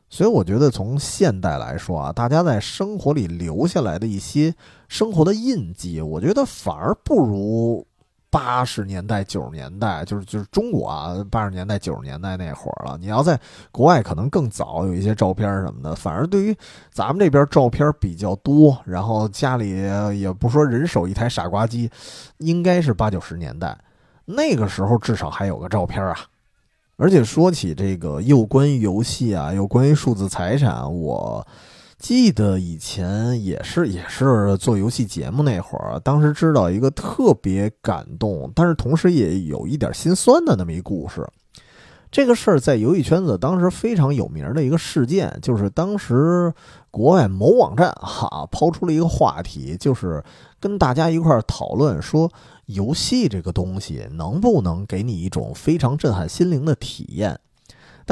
[0.10, 4.54] 所以我觉得，从现代来说啊，大家在生活里留下来的一些
[4.90, 7.88] 生活的印记，我觉得反而不如。
[8.32, 12.98] 八十年代、九十年代，就是就是中国啊，八十年代、九十年代那会儿了。
[12.98, 13.38] 你要在
[13.72, 15.94] 国外，可能更早有一些照片什么的。
[15.94, 16.58] 反而对于
[16.90, 19.70] 咱们这边照片比较多，然后家里
[20.18, 21.92] 也不说人手一台傻瓜机，
[22.38, 23.78] 应该是八九十年代
[24.24, 26.18] 那个时候，至少还有个照片啊。
[26.96, 31.46] 而且说起这个，又关于游戏啊，又关于数字财产，我。
[32.02, 41.24] 记得以前也是也是做游戏节目那会儿，当时知道一个特别感动，但是同时也有一点心酸的那么一故事。
[42.10, 46.52] 这个事儿在游戏圈子当时非常有名的一个事件，就是当时
[46.90, 50.24] 国外某网站哈抛出了一个话题，就是
[50.60, 52.32] 跟大家一块儿讨论说，
[52.66, 57.40] 游戏这个东西能不能给你一种非常震撼心灵的体验？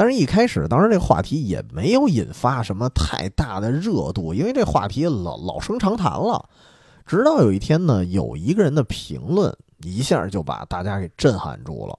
[0.00, 6.48] 但是，一开始，当时这个话题也没有引发什么太大的热度，因为这话题老老生常谈了。
[7.04, 11.98] 直到有一天呢，有一个人的评论一下就把大家给震撼住了。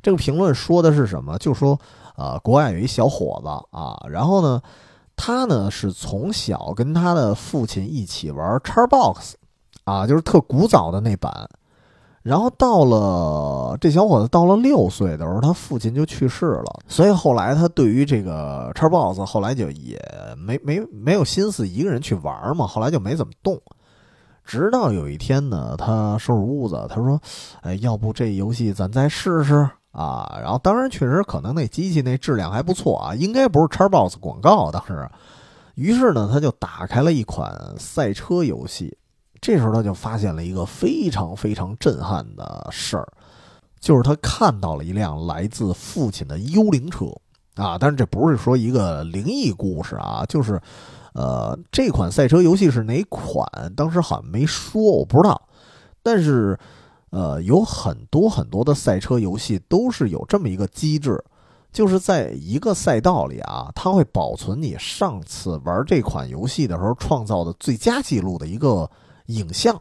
[0.00, 1.36] 这个评论说的是什么？
[1.36, 1.78] 就说，
[2.16, 4.62] 呃，国外有一小伙子啊，然后呢，
[5.14, 9.34] 他呢是从小跟他的父亲一起玩 Xbox，
[9.84, 11.46] 啊，就是特古早的那版。
[12.26, 19.96] 然后到了这小伙子到了六岁的时候，他父亲就去世了，所以后来他对于这个叉 box 后来就也
[20.36, 23.56] 没没没有心思一个人去玩嘛，后来就没怎么动。
[24.44, 27.20] 直到有一天呢，他收拾屋子，他说
[27.62, 35.08] ：“哎，要不这游戏咱再试试啊？”然后当然确实可能那机器那质量还不错啊，应该不是叉 box 广告当时。
[35.76, 38.98] 于是呢，他就打开了一款赛车游戏。
[39.46, 43.06] 这时候他就发现了一个非常非常震撼的事儿，
[43.78, 47.06] 就是他看到了一辆来自父亲的幽灵车
[47.54, 47.78] 啊！
[47.78, 50.60] 但是这不是说一个灵异故事啊，就是，
[51.12, 53.46] 呃，这款赛车游戏是哪款？
[53.76, 55.40] 当时好像没说，我不知道。
[56.02, 56.58] 但是，
[57.10, 61.22] 呃，有很多很多的赛车游戏都是有这么一个机制，
[61.72, 68.90] 就是在一个赛道里啊，它会保存你上次玩这款游戏的时候创造的最佳记录的一个。
[69.26, 69.80] 影像，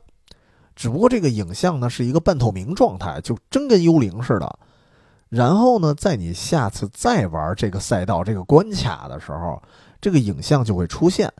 [0.75, 4.59] 只不过这个影像呢是一个半透明状态，就真跟幽灵似的。
[5.29, 9.61] 然后呢，在你下次再玩这个赛道、这个关卡的时候，
[9.99, 11.31] 这个影像就会出现。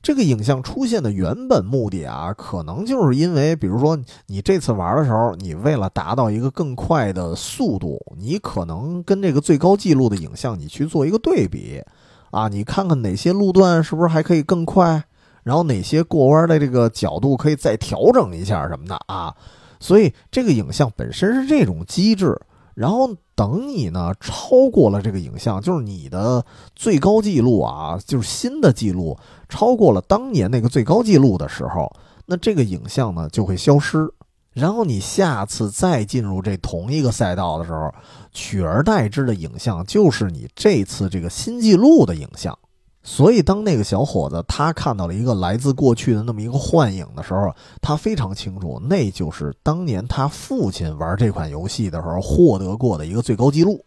[0.00, 11.82] 这个影像出现的原本目的啊，可能就是因为，比如说你这次玩的时候，你为了达到一个更快的速度，你可能跟这个最高记录的影像你去做一个对比
[12.30, 15.02] 啊，你看看哪些路段是不是还可以更快。
[15.44, 19.32] 然后哪些过弯的这个角度可以再调整一下什么的啊？
[19.78, 22.36] 所以这个影像本身是这种机制。
[22.74, 29.16] 然后等你呢超过了这个影像，就是你的最高记录啊，就是新的记录
[29.48, 31.88] 超过了当年那个最高记录的时候，
[32.26, 34.12] 那这个影像呢就会消失。
[34.54, 37.94] 然后你下次再进入这同一个赛道的时候，
[38.32, 42.58] 取而代之的影像就是你这次这个新记录的影像。
[43.06, 53.84] 所以，当那个小伙子他看到了一个来自过去的那么一个幻影的时候，他非常清楚，那就是当年他父亲玩这款游戏的时候获得过的一个最高纪录。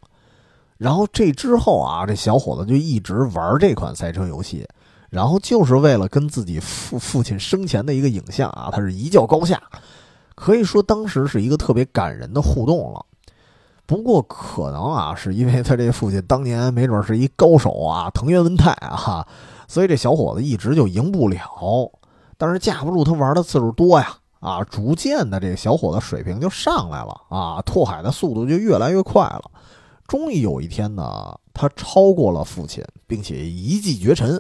[0.78, 4.68] 然后这之后啊，这小伙子就一直玩这款赛车游戏，
[5.10, 9.60] 然后就是为了跟自己父父亲生前的一个影像啊，他是一较高下，
[10.36, 13.04] 可以说当时是一个特别感人的互动了。
[13.88, 19.26] 不过可能啊，是因为他这父亲当年没准是一高手啊，藤原文太啊，
[19.66, 21.40] 所以这小伙子一直就赢不了。
[22.38, 29.50] 但是架不住他玩的次数多呀，啊，逐渐的这个小伙子水平就上来了啊，拓海的速度就越来越快了。
[30.06, 34.40] 终于有一天呢，他超过了父亲，并且一骑绝尘。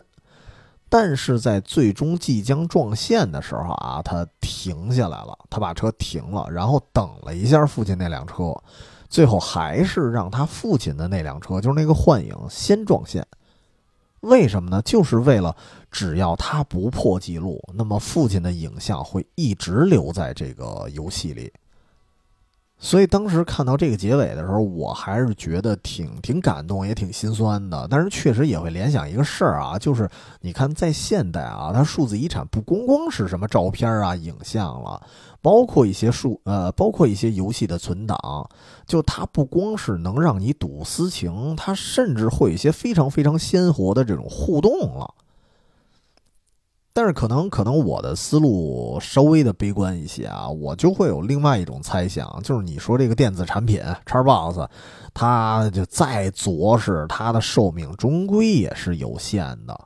[0.89, 8.54] 但是在最终即将撞线的时候啊，他停下来了，他把车停了，然后等了一下父亲那辆车。
[9.10, 13.26] 最后还是让他父亲的那辆车，就是那个幻影先撞线。
[14.22, 14.82] 为什么呢？
[14.82, 15.55] 就是为了
[15.91, 21.51] 只要他不破纪录，那么父亲的影像会一直留在这个游戏里。
[22.80, 27.88] 所以当时看到这个结尾的时候，我还是觉得挺挺感动，也挺心酸的。
[27.89, 30.08] 但是确实也会联想一个事儿啊，就是
[30.41, 35.01] 你看在现代啊，它数字遗产不光光是什么照片啊、影像了，
[35.41, 38.17] 包括一些数呃，包括一些游戏的存档，
[38.85, 45.13] 就它不光是能让你睹私情，它甚至会有一些非常非常鲜活的这种互动了。
[46.93, 54.67] 但是可能可能我的思路稍微的悲观一些啊，我就会有另外一种猜想，就是你说这个电子产品 Xbox，
[55.13, 59.79] 它就再着实，它的寿命终归也是有限的。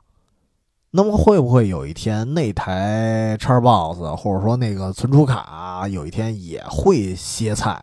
[0.94, 7.82] 那么会不会有一天那台 Xbox 或者说那个存储卡有一天也会歇菜？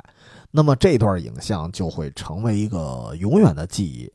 [0.52, 4.12] 那么这段影像就会成为一个永远的记忆。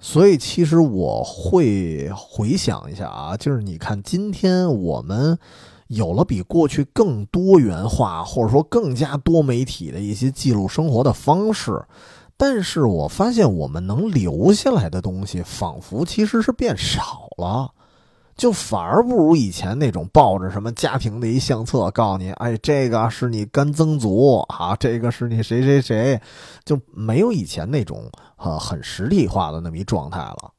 [0.00, 5.38] 所以，其实我会回想一下啊，就是你看，今天我们
[5.86, 11.84] 有了比过去更多元化，或者说更加多媒体的一些记录生活的方式，
[12.36, 17.72] 但是我发现我们能留下来的东西，仿佛其实是变少了。
[18.36, 26.20] 就反而不如以前那种抱着什么家庭的一相册，告诉你，哎，这个是你干曾祖啊，这个是你谁谁谁，
[26.64, 30.52] 就没有以前那种呃很实体化的那么一状态了。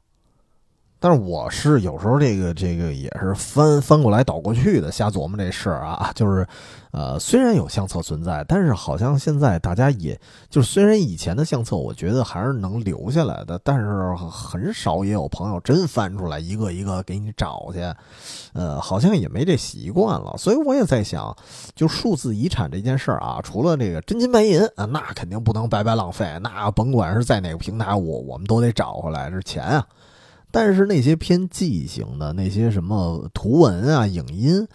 [1.00, 6.48] 但是我是有时候这个这个也是翻翻过来倒过去的瞎琢磨这事儿啊，就是，
[6.91, 10.20] 呃，虽然有相册存在，但是好像现在大家也
[10.50, 17.80] 就虽然以前的相册我觉得还是能留下来的，但是很少也有朋友真翻出来一个一个给你找去，
[18.54, 20.36] 呃，好像也没这习惯了。
[20.38, 21.36] 所以我也在想，
[21.76, 29.86] 就数字遗产这件事儿啊，除了这个真金白银啊，那肯定不能白白浪费，那甭管是在哪个平台，我我们都得找回来，这钱啊。
[30.52, 34.68] 但是那些偏记忆型的那些什么图文啊、影音，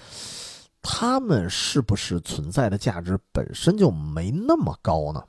[0.83, 5.23] 他们是不是存在的价值本身就没那么高呢？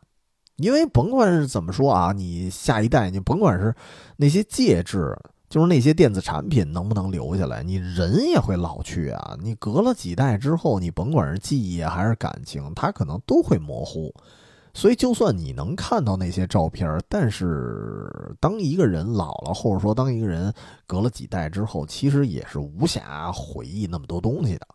[0.57, 3.73] 因为甭管是怎么说啊，你下一代，你甭管是
[4.17, 5.17] 那些介质，
[5.49, 9.35] 就是那些电子产品能不能留下来，你人也会老去啊。
[9.41, 14.13] 你隔了几代之后，你甭管是记忆还是感情，它可能都会模糊。
[14.75, 20.51] 所以，就算你能看到那些照片，但是当一个人老了，或者说当一个人
[20.87, 24.67] 隔了几代之后，其实也是无暇回忆那么多东西的。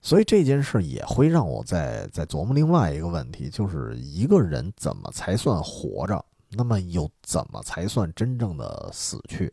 [0.00, 6.24] 所以这件事也会让我在在琢磨另外一个问题，就是一个人怎么才算活着？
[6.50, 9.52] 那么又怎么才算真正的死去？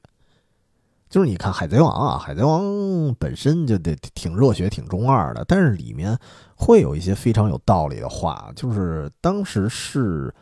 [1.10, 2.64] 就是你看《海贼王》啊，《海贼王》
[3.20, 6.18] 本身就得挺热血、挺中二的，但是里面
[6.64, 8.50] 会有一些非常有道理的话。
[8.56, 10.34] 就是当时是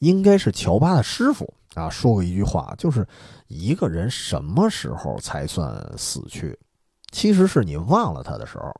[0.00, 3.06] 应该是乔巴的师傅啊说过一句话，就是
[3.46, 6.58] 一个人什么时候才算死去？
[7.10, 8.70] 其实是你忘了他的时候。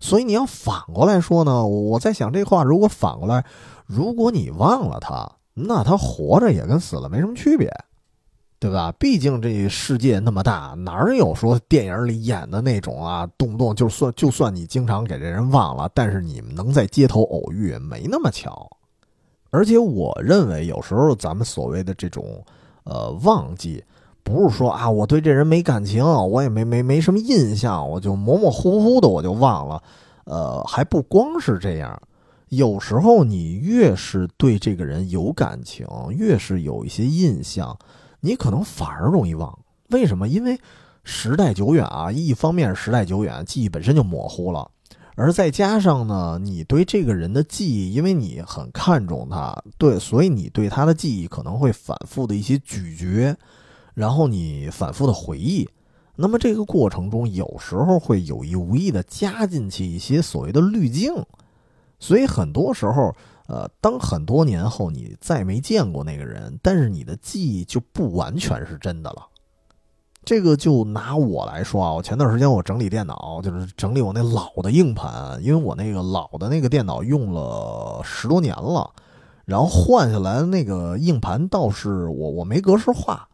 [0.00, 3.42] 所以你要反过来说呢，我在想这话如果反过来，
[3.86, 7.72] 如果你忘了他，那他活着也跟死了没什么区别。
[8.58, 8.90] 对吧？
[8.98, 13.28] 毕竟这世界那么大，哪有说电影里演的那种啊？
[13.36, 18.66] 动不动就算就算你经常给这人忘了，但是你们能在街头偶遇，没那么巧。
[19.50, 22.42] 而且我认为，有时候咱们所谓的这种
[22.84, 23.84] 呃忘记，
[24.22, 29.82] 不是说啊我对这人没感情，我也没没没什么印象，我就模模糊糊的我就忘了。
[30.24, 32.00] 呃，还不光是这样，
[32.48, 37.76] 有时候你越是对这个人有感情，越是有一些印象。
[38.24, 39.58] 你可能反而容易忘，
[39.90, 40.26] 为什么？
[40.26, 40.58] 因为
[41.02, 44.70] 时代久远啊，一方面是时代久远，记忆本身就模糊了，
[45.14, 53.36] 而再加上呢，你对这个人的记忆，因为你很看重他，对，所以你对他的记忆可能会反复的一些咀嚼，
[53.92, 55.68] 然后你反复的回忆，
[56.16, 61.12] 那么这个过程中有时候会有意无意的加进去一些所谓的滤镜，
[61.98, 63.14] 所以很多时候。
[63.46, 69.26] 呃，当很多年后你再没见过那个人，但是你的记忆就不完全是真的了。
[70.24, 78.90] 这个就拿我来说啊，我前段时间我整理电脑，就是整理我那老的硬盘，因为我那个老的那个电脑用了十多年了，
[79.44, 83.28] 然后换下来那个硬盘倒是我我没格式化，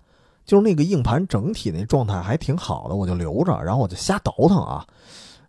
[0.44, 4.84] 就是那个硬盘整体那状态还挺好的，我就留着，然后我就瞎倒腾啊。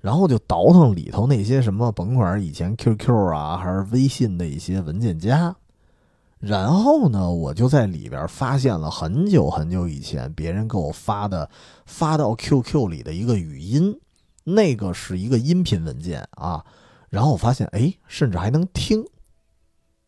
[0.01, 5.55] 然后就倒腾里头那些什么，甭管以前 QQ 啊，还是微信的一些文件夹。
[6.39, 11.47] 然后呢，我就在里边发现了很久很久以前别人给我发的，
[11.85, 13.95] 发到 QQ 里的一个语音，
[14.43, 16.65] 那个是一个音频文件啊。
[17.09, 19.05] 然后我发现，哎，甚至还能听。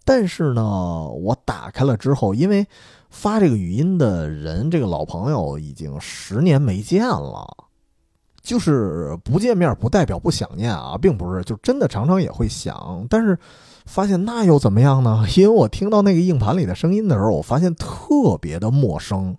[0.04, 2.66] 但是呢，我打开了之后，因为
[3.12, 7.63] 发这个语音的人，这个老朋友已经十年没见了。
[8.44, 13.40] 就是不见面不代表不想念啊，并不是，就真的常常也会想，但是
[13.86, 15.26] 发现那又怎么样呢？
[15.38, 19.36] 因为我听到那个硬盘里的声音的时候，我发现特别的陌生，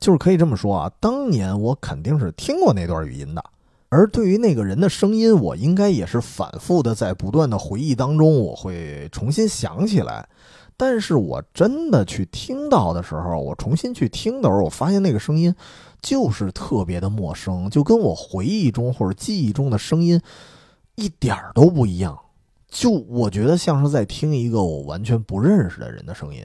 [0.00, 3.44] 就是可以这么说啊，当年我肯定是听过那段语音的，
[3.90, 10.28] 而对于那个人的声音，我应该也是反复的在不断的回忆当中，我会重新想起来。
[10.76, 15.52] 但是我真的去听到的时候，我重新去听的时候，我发现那个声音
[16.02, 20.20] 就是特别的陌生，就跟我回忆中或者记忆中的声音
[20.94, 22.18] 一点儿都不一样。
[22.68, 26.42] 就我觉得像是在听一个我完全不认识的人的声音。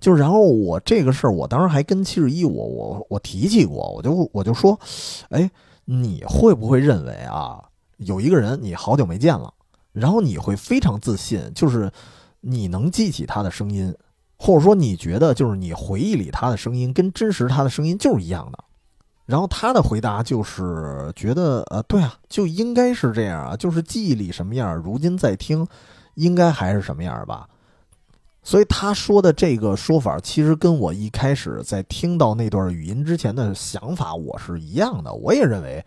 [0.00, 4.78] 就然后我这个事儿，我当时还跟七十一我我我提起过，我就我就说，
[5.30, 5.50] 哎，
[5.84, 7.64] 你会不会认为啊，
[7.96, 9.52] 有一个人你好久没见了，
[9.92, 11.90] 然后你会非常自信，就是。
[12.40, 13.92] 你能记起他的声音，
[14.38, 18.58] 或者说你觉得就是你回忆里他的声音跟真实他的声音就是一样的，
[19.26, 25.66] 然后他的回答就是觉得呃对啊，就应该是这样啊，就是记忆里什么样，如今在听，
[26.14, 27.48] 应该还是什么样吧。
[28.44, 35.84] 所以他说的这个说法，其实跟我一开始在听到那段语音之前的想法我是一样的，我也认为。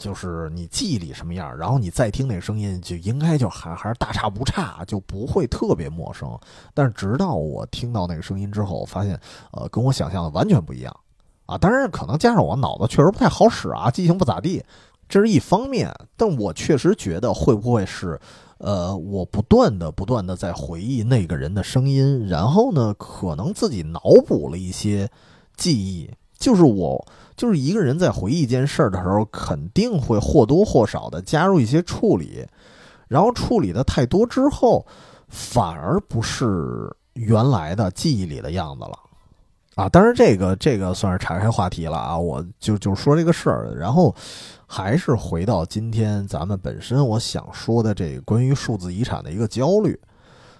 [0.00, 6.26] 就是你记忆里什么样，然后你再听那声音，就应该就还还是大差不差，就不会特别陌生。
[6.72, 9.20] 但是直到我听到那个声音之后，发现，
[9.52, 10.96] 呃，跟我想象的完全不一样，
[11.44, 11.58] 啊。
[11.58, 14.64] 当然，可能加上我脑子确实不太好使啊，记性不咋地，
[15.06, 15.94] 这是一方面。
[16.16, 18.18] 但我确实觉得会不会是，
[18.56, 25.10] 呃，我不断的、不断的在回忆那个人的声音，然后呢，可能自己脑补了一些
[25.58, 26.10] 记忆，
[26.40, 27.06] 就是我。
[27.36, 32.46] 就是一个人在回忆一件事儿的时候，肯定会或多或少的加入一些处理，
[33.08, 34.84] 然后处理的太多之后，
[35.26, 38.98] 反而不是原来的记忆里的样子了，
[39.74, 39.88] 啊！
[39.88, 44.14] 当然这个这个算是岔开话题了啊，我就就说这个事儿，然后
[44.66, 49.98] 还是回到今天咱们本身我想说的这关于数字遗产的一个焦虑，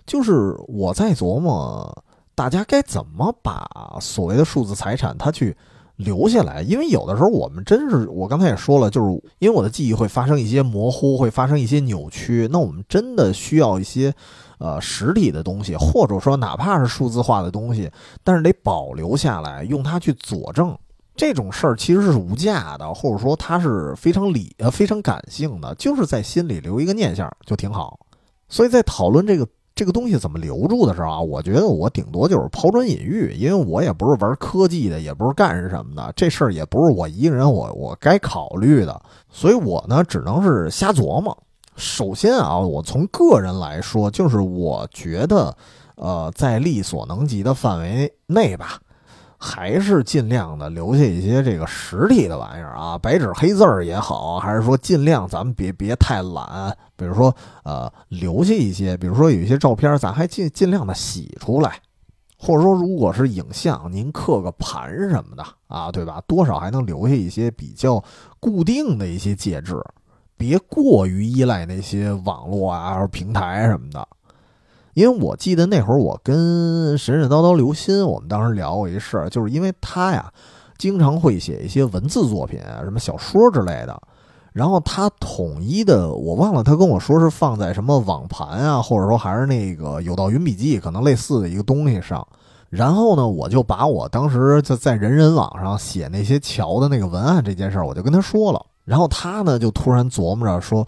[0.07, 2.03] 就是我在琢磨
[2.35, 5.55] 大家该怎么把所谓的数字财产它去。
[6.03, 14.13] 留下来，因为有的时候我们真是，我刚才也说了，就是因为我的记忆会发生一些模糊，会发生一些扭曲，那我们真的需要一些，
[14.59, 17.91] 呃，实体的东西，或者说哪怕是数字化的东西，
[18.25, 20.77] 但是得保留下来，用它去佐证
[21.15, 28.01] 这种事儿，其实是无价的，或者说它是非常理呃非常感性的，就是在心里留一个念想就挺好。
[28.49, 29.47] 所以在讨论这个。
[29.81, 31.19] 这个东西怎么留住的时候啊？
[31.19, 39.01] 我觉得我顶多就是抛砖引玉，因为我也不是玩科技的，也不是干什么的，这事儿也不是我一个人我我该考虑的，
[39.31, 41.35] 所以我呢只能是瞎琢磨。
[41.77, 45.57] 首先啊，我从个人来说，就是我觉得，
[45.95, 48.79] 呃，在力所能及的范围内吧。
[49.43, 57.35] 还是尽量的留下一些这个实体的玩意儿啊，白纸黑字儿也好，还是说尽量咱们别别太懒，比如说
[57.65, 61.81] 呃留下一些，比如说有一些照片，咱还尽尽量的洗出来，
[62.39, 66.23] 或者说如果是影像，您刻个盘什么的啊，对吧？
[66.27, 68.05] 多少还能留下一些比较
[68.39, 69.75] 固定的一些介质，
[70.37, 74.07] 别过于依赖那些网络啊、平台什么的。
[75.01, 80.31] 因为我记得那会儿我跟神神叨叨刘鑫，我们当时聊过一事儿，就是因为他呀，
[80.77, 83.99] 经常会写一些文字作品，什么小说之类的。
[84.53, 92.27] 然后他统一的，我忘了他跟我说是放在什么网盘啊，或者说还是那个有道云笔记，可能类似的一个东西上。
[92.69, 98.61] 然后呢，我就把我当时在在人人网上写那些桥的那个文案这件事儿，我就跟他说了。
[98.91, 100.85] 然后他呢，就突然琢磨着说：“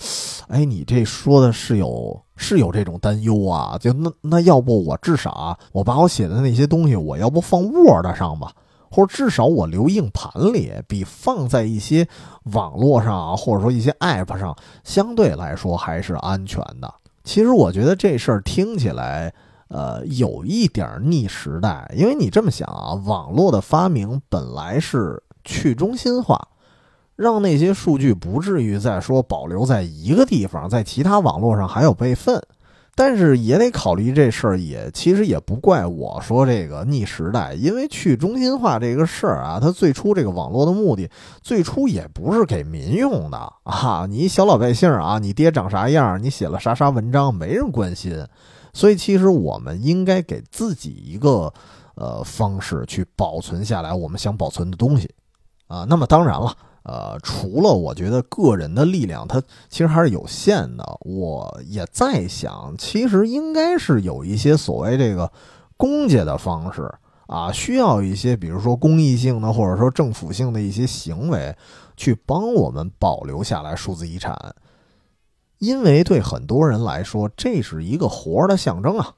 [0.50, 3.78] 哎，你这说的是有是有这种担忧啊？
[3.78, 8.50] 就那那要不我至少啊，我把我写的那些东西，我要不放 Word 上吧，
[8.90, 12.04] 或者至少我留硬盘里，比放在一些
[12.52, 16.92] 网络上啊，或者说一些 App 上，相对来说还是安全的。
[17.22, 19.32] 其实我觉得这事儿听起来，
[19.68, 26.36] 呃，有一点逆时代，因为你这么想啊，网络的发明本来是去中心化。”
[27.16, 32.42] 让那些数据不至于再说保留在一个地方，在其他网络上还有备份，
[32.94, 41.08] 但是也得考虑这事儿，也其实也不怪我说这个逆时代，因为去中心化这个事儿啊，它最初这个网络的目的，
[41.42, 43.52] 最初也不是给民用的。
[43.64, 48.26] 啊，你小老百姓啊，你爹长啥样，你写了啥啥文章，没人关心，
[48.72, 51.52] 所以其实我们应该给自己一个
[51.94, 55.08] 呃方式去保存下来我们想保存的东西。
[55.68, 56.54] 啊，那么当然了。
[56.84, 60.84] 呃，除了我觉得个人的力量，它其实还是有限的。
[61.02, 65.30] 我也在想，其实应该是有一些所谓这个
[65.76, 66.92] 公家的方式
[67.26, 71.54] 啊，需要一些比如说公益性的或者说政府性的一些行为，
[71.96, 74.36] 去帮我们保留下来数字遗产。
[75.58, 79.14] 因为对很多人来说，这是一个活的象征啊。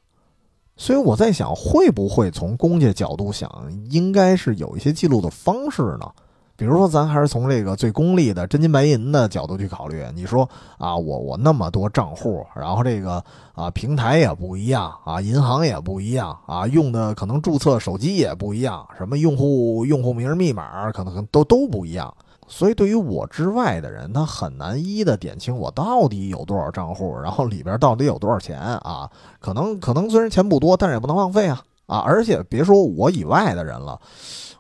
[0.77, 3.49] 所以我在想，会不会从公家角度想，
[3.89, 6.13] 应该是有一些记录的方式呢？
[6.57, 10.05] 比如说，咱还是从这个最功利的真金白银的角度去考虑。
[10.15, 10.49] 你说
[10.79, 13.23] 啊，我我那么多账户，然后这个
[13.55, 22.15] 啊平台也不一样啊，银行也不一样啊，用的可能注册手机也不一样，什么用户用户名密码可能都都不一样。
[22.47, 29.11] 所以对于我之外的人，他很难一一的点清我到底有多少账户，然后里边到底有多少钱啊？
[29.41, 31.99] 可能可能虽然钱不多，但是也不能浪费啊啊！
[32.01, 33.99] 而且别说我以外的人了。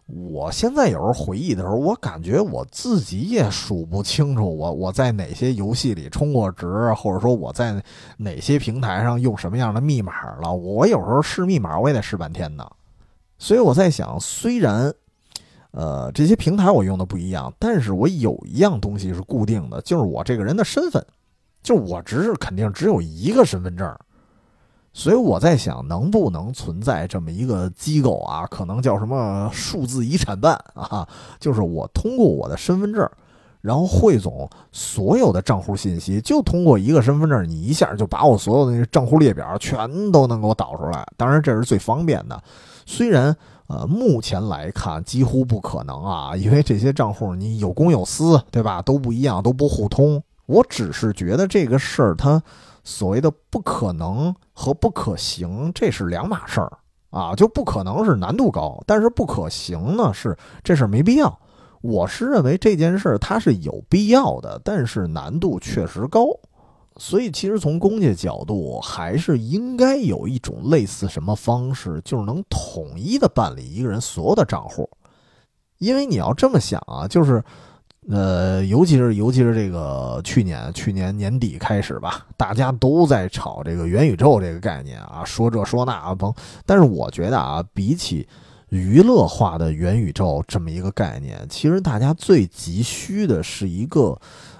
[0.06, 7.82] 我现在有时候回忆的时候，我感觉我自己也数不清楚，我我在哪些游戏里充过值，或者说我在
[8.18, 10.12] 哪些平台上用什么样的密码
[10.42, 10.52] 了。
[10.52, 12.66] 我有时候试密码，我也得试半天呢。
[13.38, 14.92] 所以我在想，虽然，
[15.70, 21.04] 呃，这些平台我用的不一样，但是我有一样东西是固定的，就是我这个人的身份，
[21.62, 23.96] 就我只是肯定只有一个身份证。
[24.96, 28.46] 所以我在想，能不能存在这么一个机构啊？
[28.46, 31.06] 可能叫什么数字遗产办啊？
[31.40, 33.06] 就是我通过我的身份证，
[33.60, 41.04] 然后汇总所有的账户信息，就通过一个身份证，你一下就把我所有的那个账户列表全都能给我导出来。
[41.16, 42.40] 当然，这是最方便的。
[42.86, 48.80] 虽然呃，目前来看几乎不可能啊，因为这些账户你有公有私，对吧？
[48.80, 50.22] 都不一样，都不互通。
[50.46, 52.40] 我只是觉得这个事儿，它
[52.84, 56.72] 所谓的不可能和不可行，这是两码事儿
[57.10, 57.34] 啊。
[57.34, 61.40] 就不可能是难度高，但是不可行呢，是这事儿没必要。
[61.80, 66.26] 我是认为这件事儿它是有必要的，但是难度确实高。
[66.96, 74.88] 所以，其实从公家角度，还是应该有一种类似什么方式，就是能统一的办理一个人所有的账户。
[75.78, 77.42] 因为你要这么想啊，就是，
[78.08, 86.32] 呃，尤其是尤其是这个去年去年年底开始吧，大家都在炒这个元宇宙这个概念啊，说这说那啊，甭。
[86.66, 88.28] 但是我觉得啊，比起
[88.68, 94.18] 娱乐化的元宇宙这么一个概念，其实大家最急需的是一个。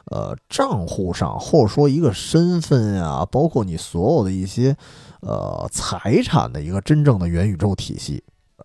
[0.09, 4.77] 呃，账户上或者说一个身份啊，包括你所有的一些
[5.23, 8.23] 呃财产的一个真正的元宇宙体系，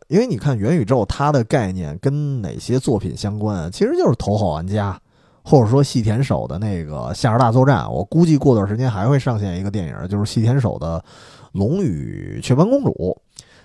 [0.09, 3.69] 因为你看元宇宙它的概念跟哪些作品相关啊？
[3.71, 4.99] 其实就是头号玩家，
[5.43, 7.85] 或者说细田守的那个《夏日大作战》。
[7.89, 10.99] 我估计过段时间还会上线一个电影，就是细田守的
[11.51, 12.91] 《龙与雀斑公主》。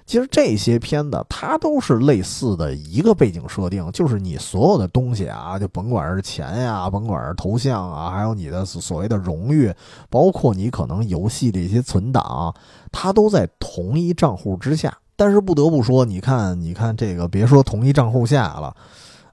[0.05, 9.73] 其实这些片子它都是类似的一个背景设定，就是你所有的东西啊，就甭管是钱呀，甭管是头像啊，还有你的所谓的荣誉，
[10.11, 12.55] 包括你可能游戏的一些存档，
[12.93, 14.95] 它都在同一账户之下。
[15.17, 18.75] 但是不得不说，你看，你看这个，别说同一账户下了，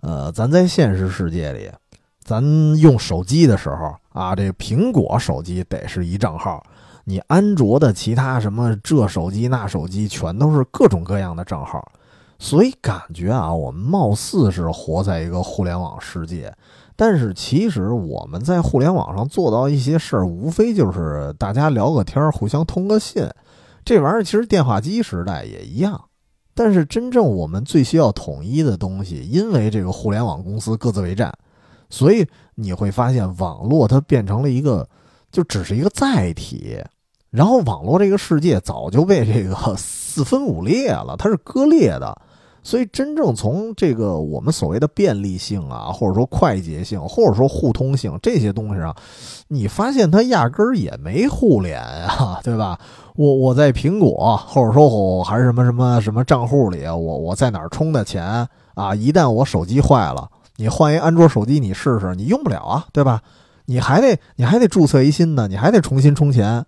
[0.02, 1.70] 呃，咱在现实世界里，
[2.24, 2.44] 咱
[2.78, 6.64] 用手机的时候啊，这苹果手机得是一账号。
[7.04, 11.84] 你安卓的其他什么这手机那手机，全都是各种各样的账号，
[12.38, 16.54] 所以感觉啊，我们貌似是活在一个互联网世界，
[16.96, 23.28] 但是其实我们在互联网上做到一些事儿，无非就是大家聊个天互相通个信，
[23.86, 26.02] 这玩意儿其实电话机时代也一样。
[26.54, 31.34] 但是真正我们最需要统一的东西，因为这个互联网公司各自为战，
[31.90, 34.88] 所以你会发现网络它变成了一个。
[35.32, 36.78] 就只是一个载体，
[37.30, 42.22] 然后网络这个世界早就被这个四分五裂了，它是割裂的，
[42.64, 48.94] 所以真正从这个我们所谓的便利性啊，或者说快捷性，或者说互通性这些东西上，
[49.48, 52.78] 你发现它压根儿也没互联啊，对吧？
[53.16, 58.96] 我我在苹果，或者说我还是什么什么什么账户里，我我在哪儿充的钱啊？
[58.96, 63.22] 一旦我手机坏了，你换一安卓手机你试试，你用不了啊，对吧？
[63.66, 66.66] 你还得你还得注册一新的，你还得重新充钱，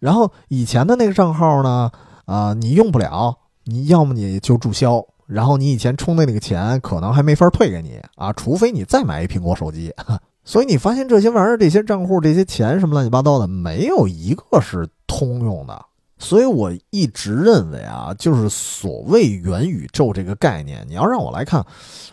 [0.00, 1.90] 然后以前的那个账号呢，
[2.26, 9.92] 啊，你用不了，你要么你就注销，然后你以前充的那个钱可能还没法退给你啊，除非你再买一苹果手机。
[10.44, 15.84] 所以你发现这些玩意儿、这些账户、这些钱什么乱七八糟的，没有一个是通用的。
[16.18, 21.64] 所以我一直认为啊，就是所谓元宇宙这个概念，你要让我来看，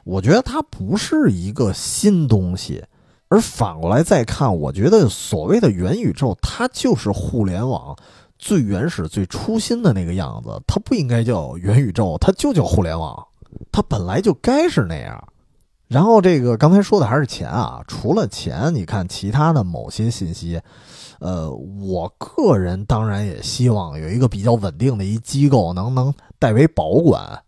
[0.03, 2.83] 我觉得它不是一个新东西。
[3.29, 7.95] 而反过来再看，我觉得所谓的元宇宙，它就是互联网
[8.39, 10.59] 最原始、最初心的那个样子。
[10.65, 13.27] 它不应该叫元宇宙，它就叫互联网，
[13.71, 15.23] 它本来就该是那样。
[15.87, 20.59] 然后这个刚才说的还是钱啊，除了钱，你看其他的某些信息，
[21.19, 27.41] 呃，我个人当然也希望有一个比较稳定的一机构能能代为保管。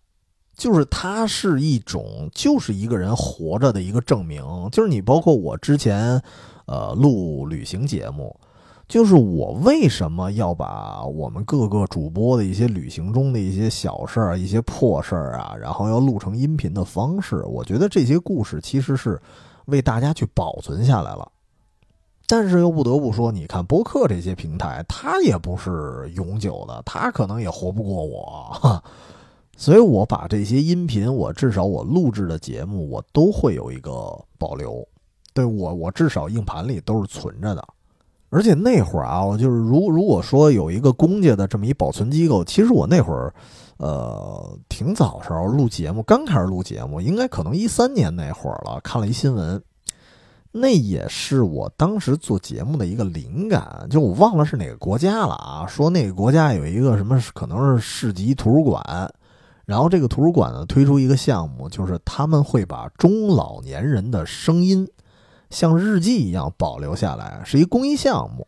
[0.53, 4.43] 就是它是一种，就是一个人活着的一个证明。
[4.71, 6.21] 就是你，包括我之前，
[6.67, 8.39] 呃，录旅行节目，
[8.87, 17.37] 就是我为什么要把我们各个主播的一些旅行中的一些小事儿、一些破事儿啊，然后要录成音频的方式。
[17.47, 19.19] 我觉得这些故事其实是
[19.65, 21.31] 为大家去保存下来了。
[22.31, 28.81] 但是又不得不说，你看播客这些平台，它也不是永久的，它可能也活不过我。
[29.57, 34.87] 所以，我把这些音频，我至少我录制的节目，我都会有一个保留。
[35.33, 37.61] 对我，我至少硬盘里都是存着的。
[38.29, 43.33] 而且那会儿啊，我就是如如果说有一个公家的这么一保存机构，其实我那会儿，
[43.75, 48.79] 呃，挺早时候录节目，刚开始录节目，应该可能一三年那会儿了。
[48.81, 49.61] 看了一新闻，
[50.51, 53.87] 那也是我当时做节目的一个灵感。
[53.89, 55.65] 就我忘了是哪个国家了啊？
[55.67, 59.11] 说那个国家有一个什么，可能是市级图书馆。
[59.65, 64.85] 然后这个图书馆呢推出一个项目，就是他们会把中老年人的声音
[65.49, 68.45] 像日记一样保留下来，是一公益项目。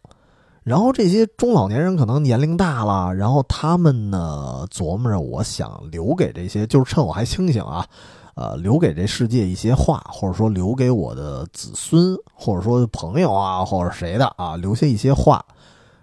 [0.64, 7.86] 然后这些中老年人可能年龄大了，然后他们呢琢磨着，我想留给这些，就是趁我还清醒啊，
[8.35, 15.45] 呃，留给这世界一些话，或者说留给我的子孙，或者说朋友啊，或者谁的啊，留下一些话。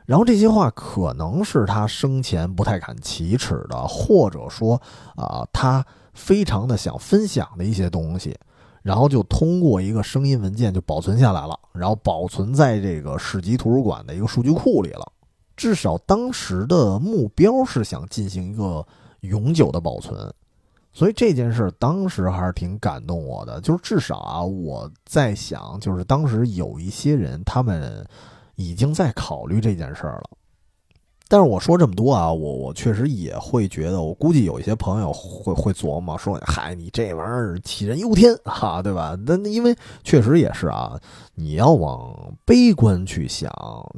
[0.06, 4.80] 然后这些话可能是他生前不太敢启齿的，或者说
[5.14, 5.84] 啊，他
[6.14, 8.36] 非常的想分享的一些东西，
[8.82, 15.12] 然后就通过一个声音文件就保存下来了，然后保存在这个市级图书馆的一个数据库里了。
[15.56, 18.84] 至少当时的目标是想进行一个
[19.20, 20.32] 永久的保存，
[20.92, 23.60] 所以这件事当时还是挺感动我的。
[23.60, 28.06] 就是至少啊，我在想，就是当时有一些人他们
[28.56, 30.30] 已经在考虑这件事儿了。
[31.32, 39.72] 但是我说这么多啊，我我确实也会觉得，我估计有一些朋友会会琢磨说：“嗨，你这玩意儿杞人忧天哈，对吧？”那因为
[40.02, 41.00] 确实也是啊，
[41.36, 43.48] 你要往悲观去想，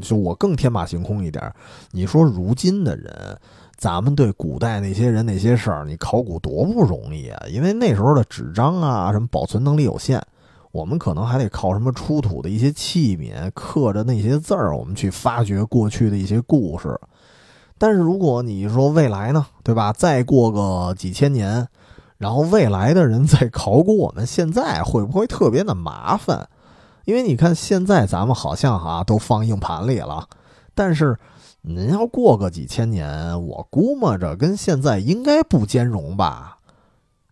[0.03, 1.51] 就我更天马行空一点。
[1.93, 3.41] 你说如今的人，
[3.83, 7.47] 咱们对古代那些人那些事儿，你考古多不容易啊！
[7.49, 10.23] 因为那时候的纸张啊，什么保存能力有限，
[10.71, 16.97] 我们可能还得靠什么出土的一些器皿，刻着那些字儿，我们去发掘过去的一些故事。
[17.77, 19.93] 但是如果你说未来呢，对吧？
[19.93, 21.67] 再过个几千年，
[22.19, 26.49] 然后未来的人在考古我们现在会不会特别的麻烦？
[27.05, 30.29] 因为你看现在咱们好像哈都放硬盘里了，
[30.73, 31.19] 但是
[31.63, 36.59] 您要过个几千年，我估摸着跟现在应该不兼容吧。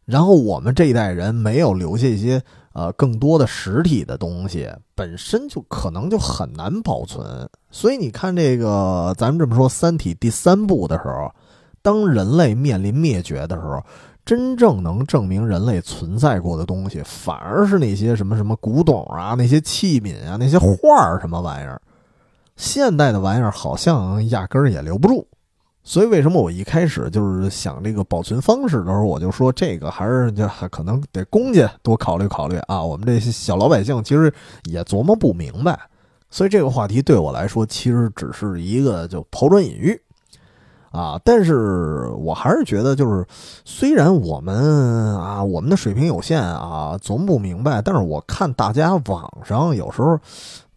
[0.05, 2.43] 然后我们这一代人没有留下一些。
[2.73, 11.35] 呃，更多的实体的东西本身就可能就很难保存，所以你看这个，咱们这么说，《三体》第三部的时候，
[11.83, 13.83] 当人类面临灭绝的时候，
[14.25, 21.83] 真正能证明人类存在过的东西，反而是那些什么什么古董啊、那些器皿啊、那些画儿什么玩意儿，
[22.61, 25.27] 现代的玩意儿好像压根儿也留不住。
[25.83, 32.85] 所以，为什么我一开始就是想这个保存方式的时候，我就说这个还是就可能得公家多考虑考虑啊。
[32.85, 34.33] 我们这些小老百姓其实
[34.65, 35.81] 也琢磨不明白，
[36.29, 39.99] 所以这个话题对我来说其实只是一个就抛砖引玉
[40.91, 41.19] 啊。
[41.25, 43.27] 但是我还是觉得，就是
[43.65, 50.19] 虽然我们啊我们的水平有限啊，琢磨不明白，但是我看大家网上有时候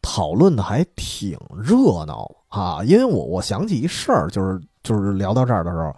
[0.03, 2.84] 讨论的还挺热闹啊。
[2.84, 4.61] 因为我我想起一事儿，就是。
[4.84, 5.95] 就是聊到这儿的时候，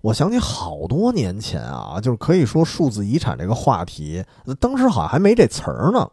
[0.00, 4.24] 我想起好多年前啊，就是可以说数字遗产这个话题，
[4.58, 6.10] 当时好像还没这词儿呢。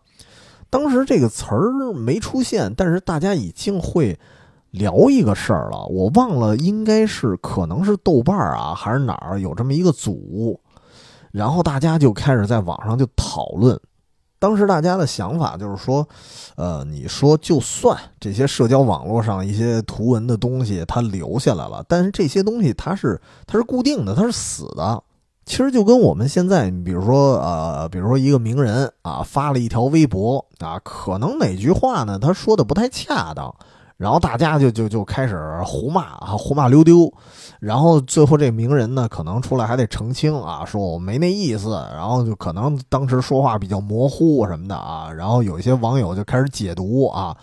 [0.69, 4.15] 当时这个词儿没出现，但是大家已经会
[4.69, 5.87] 聊一个事儿了。
[5.87, 10.59] 我忘了，应该是可能是豆瓣啊，还是哪儿有这么一个组，
[11.31, 13.75] 然后大家就开始在网上就讨论。
[14.43, 16.05] 当时大家的想法就是说，
[16.57, 25.01] 呃，你说就算这些社交网络上一些图文的东西它留下来了，但是这些东西它是它是固定的，它是死的。
[25.45, 33.55] 其实就跟我们现在，比如说呃，比如说一个名人啊发了一条微博啊，可能哪句话呢他说的不太恰当。
[34.03, 37.09] 然后大家就就就开始胡骂啊，胡骂溜丢，
[37.61, 47.33] 然后最后这名人呢，可能出来还得澄清啊，说我没那意思，然后就可能当时说话比较模糊什么的啊，然后有一些网友就开始解读啊，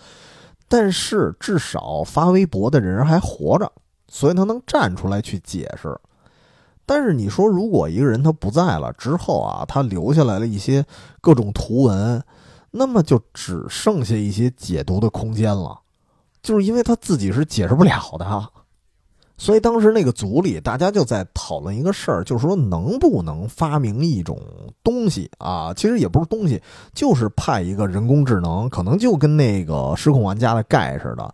[0.69, 3.71] 但是至少发微博的人还活着，
[4.07, 5.99] 所以他能站出来去解释。
[6.85, 10.85] 但是你说，如果一个人他不在了之后啊，他留下来了一些
[11.21, 12.23] 各种图文，
[12.69, 15.79] 那么就只剩下一些解读的空间了。
[16.41, 18.49] 就是因为他自己是解释不了的，
[19.37, 24.39] 所以当时那个组里大家就在讨论一个事儿，就是说能不能发明一种
[24.83, 25.73] 东西啊？
[25.73, 26.61] 其实也不是东西，
[26.93, 31.33] 就是派一个人工智能，可能就跟那个失控玩家的盖似的，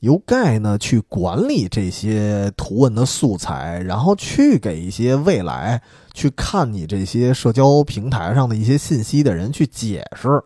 [0.00, 5.80] 由盖呢去管理这些图文的素材，然后去给一些未来
[6.14, 10.42] 去看你这些社交平台上的一些信息的人去解释，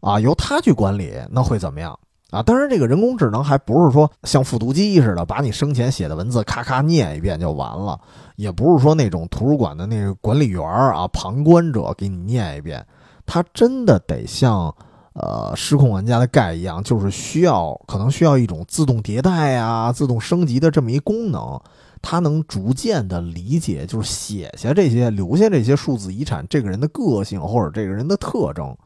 [0.00, 1.98] 啊，由他去管理，那会怎么样？
[2.30, 7.98] 啊，当然，这个人工智能还不是说像复读机似的，把你生前写的文字咔咔念一遍就完了，
[8.34, 12.84] 也不是说那种图书馆的那个管理员啊、旁观者给你念一遍，
[13.24, 14.74] 它真的得像
[15.14, 21.60] 呃失控玩家的盖一样，就是需要可能需要一种自动迭代啊、自动升级的这么一功能，
[22.02, 28.76] 它能逐渐的理解，就是写下这些、留下这些数字遗产，这个人的个性或者这个人的特征。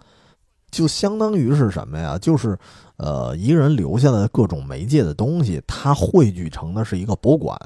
[0.71, 2.17] 就相当于是什么呀？
[2.17, 2.57] 就是，
[3.03, 7.59] 呃，一个人留下的各种媒介的东西，它汇聚成的是一个博物馆。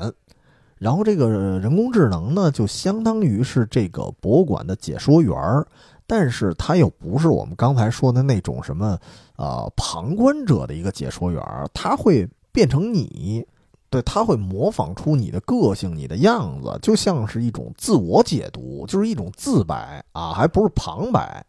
[0.79, 5.67] 然后这个人工智能呢，就相当于是这个博物馆的解说员儿，
[6.07, 8.97] 但是它又不是我们刚才说的那种什么，
[9.35, 13.45] 呃，旁观者的一个解说员儿，它会变成你，
[13.91, 21.45] 对，它会模仿出你的个性、你的样子，就像是一种自我解读，就是一种自白啊，还不是旁白。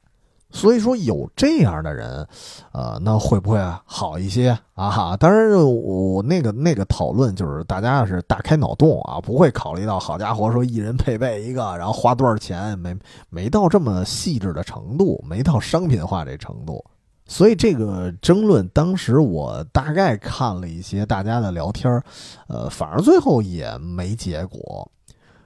[0.51, 2.25] 所以说有这样的人，
[2.71, 4.89] 呃，那会不会好一些啊？
[4.89, 12.95] 哈，当然我那个那个讨论就是大家是大开脑洞啊，不会考虑到好家伙说一人配备一个，然后花多少钱，没
[13.29, 16.83] 没到这么细致的程度，没到商品化这程度。
[17.27, 22.01] 所以这个争论当时我大概看了一些大家的聊天
[22.47, 24.89] 呃，反而最后也没结果。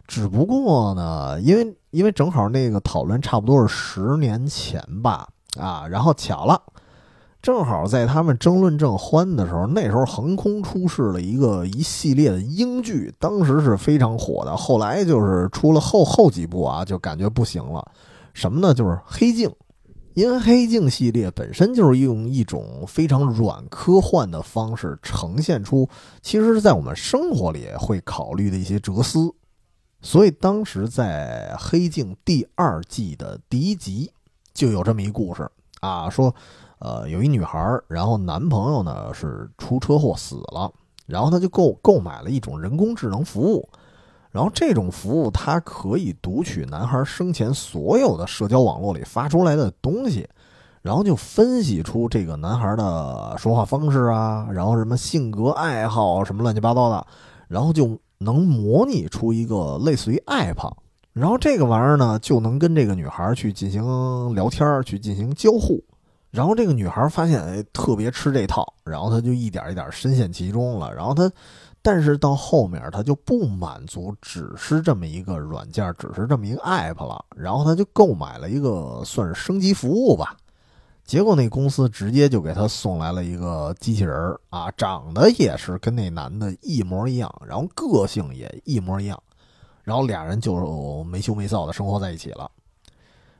[0.10, 5.30] 只不过呢，因为因为正好那个讨论差不多是十年前吧，
[5.60, 6.60] 啊，然后巧了，
[7.44, 14.58] 正好在他们争论正欢的时候，那时候横空出世了一个一系列的英剧，当时是非常火的。
[14.58, 17.88] 后来就是出了后后几部啊，就感觉不行了。
[18.34, 18.74] 什么呢？
[18.74, 19.48] 就是《黑镜》，
[20.16, 25.88] 因为《黑镜》系列本身就是用一种非常软科幻的方式呈现出，
[26.24, 29.32] 其实是在我们生活里会考虑的一些哲思。
[30.02, 34.12] 所以当时在《黑镜》第二季的第一集
[34.54, 35.50] 就有这么一故事。
[35.82, 36.34] 啊，说，
[36.80, 37.58] 呃，有一女孩，
[37.88, 40.70] 然后男朋友呢是出车祸死了，
[41.06, 43.70] 然后她就购购买了一种人工智能服务，
[44.32, 50.28] 然后这种服务它可以读取男孩生前所有的社交网络里发出来的东西，
[50.82, 57.08] 然后就分析出这个男孩的说话方式啊，然后什么性格爱好什么乱七八糟的，
[57.50, 58.00] 然后就。
[58.20, 60.74] 能模拟出一个类似于 app，
[61.14, 65.84] 然后这个玩意儿呢，就能跟这个女孩去进行聊天儿去进行交互。
[66.30, 70.94] 然后这个女孩发现，哎，特别吃这套，然后她就一点一点深陷其中了。
[70.94, 71.32] 然后她，
[71.82, 77.26] 但是到后面她就不满足，只是这么一个软件，只是这么一个 app 了。
[77.36, 80.38] 然后她就购买了一个算是升级服务吧。
[81.10, 89.20] 结果那公司直接就给他送来了一个机器人儿啊，长得也是跟那男的一模一样，然后个性也一模一样，
[89.84, 92.52] 然后俩人就没羞没臊的生活在一起了。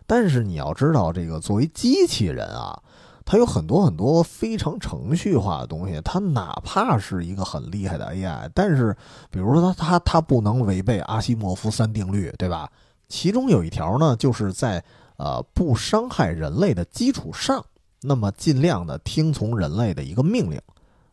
[0.08, 2.82] 但是你要知道，这个作为机器人啊，
[3.24, 6.02] 它有很多很多非常程序化的东西。
[6.04, 8.98] 它哪怕是一个很厉害的 AI，但是
[9.30, 12.68] 比如说它它它不能违背阿西莫夫三定律，对吧？
[13.10, 14.84] 其中有一条呢，就是在。
[15.20, 17.62] 呃，不伤害人类的基础上，
[18.02, 20.58] 那么尽量的听从人类的一个命令，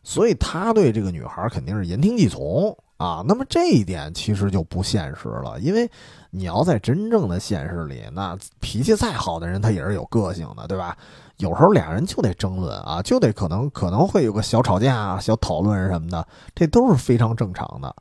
[0.01, 3.21] 所以他对这个女孩肯定是言听计从啊。
[3.27, 5.91] 那么这一点其实就不现实了，因为
[6.31, 10.97] 你要在真正的现实里，那脾气再好的人他也是有个性的，对吧？
[11.39, 16.25] 有时候俩人就得争论啊，就得可能可能会有个小吵架、小讨论什么的，
[16.55, 17.93] 这都是非常正常的。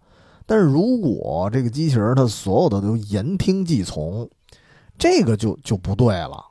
[0.46, 4.30] 但是如果这个机器人它所有的都言听计从，
[4.98, 6.44] 这个就就不对了，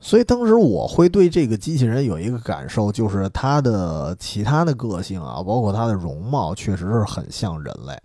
[0.00, 7.96] 所以当时我会对这个机器人有一个感受，就是它的其他的个性啊，包括它的容貌，确实是很像人类。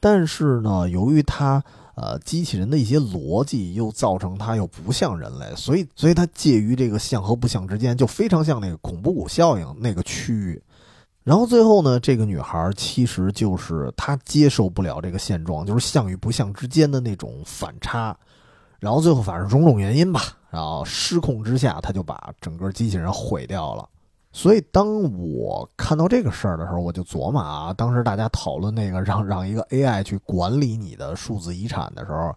[0.00, 1.62] 但是呢，由于它
[1.96, 10.62] 呃机器人的一些逻辑，又造成它又不像人类，所以所以它介于这个像和不像之间，就非常像那个恐怖谷效应那个区域。
[11.22, 18.14] 然后最后呢，这个女孩其实就是她接受不了这个现状，就是像与不像之间的那种反差。
[18.84, 20.20] 然后最后反正种种原因吧，
[20.50, 23.88] 然后失控之下，他就把整个机器人毁掉了。
[24.30, 32.36] 所以当我看到这个事儿的时候，我就琢磨啊，当时大家讨论那个 让让一个 AI 去管理你的数字遗产的时候，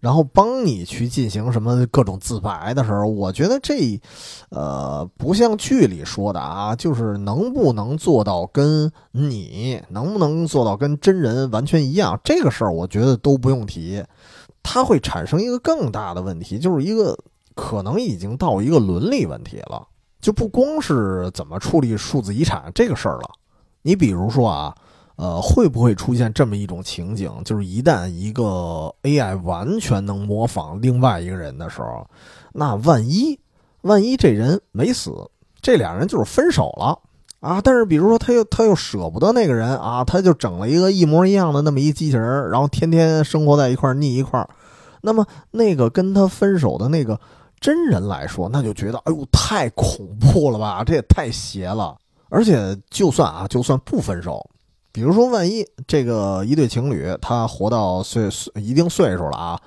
[0.00, 4.00] 然后帮你去进行什么各种自白的时候，我觉得这，
[4.48, 14.02] 呃，不像剧里说的啊，就是能不能做到跟你能不能做到跟真人完全一样，这个事儿我觉得都不用提。
[14.62, 17.18] 它会产生一个更大的问题，就是一个
[17.54, 19.86] 可能已经到一个伦理问题了，
[20.20, 23.30] 就不光是怎么处理数字遗产这个事儿了。
[23.82, 24.74] 你比如说啊，
[25.16, 32.08] 呃，会不会出现这么一种情景，就是一旦一个 AI 完全能模仿另外一个人的时候，
[32.52, 33.38] 那万一
[33.82, 35.12] 万一这人没死，
[35.60, 36.98] 这俩人就是分手了
[37.42, 37.60] 啊？
[37.62, 44.48] 但是比如说他又他又舍不得那个人啊，他就整了一个一模一样的那么一机器人，然后天天生活在一块儿腻一块儿。
[45.02, 47.18] 那么，那个跟他分手的那个
[47.60, 51.96] 真人来说，那就觉得，哎呦，太恐怖了吧，这也太邪了。
[52.28, 54.48] 而且，就算啊，就算不分手，
[54.92, 59.60] 比如说，万一这个一对情侣他活到岁岁一定岁数了啊，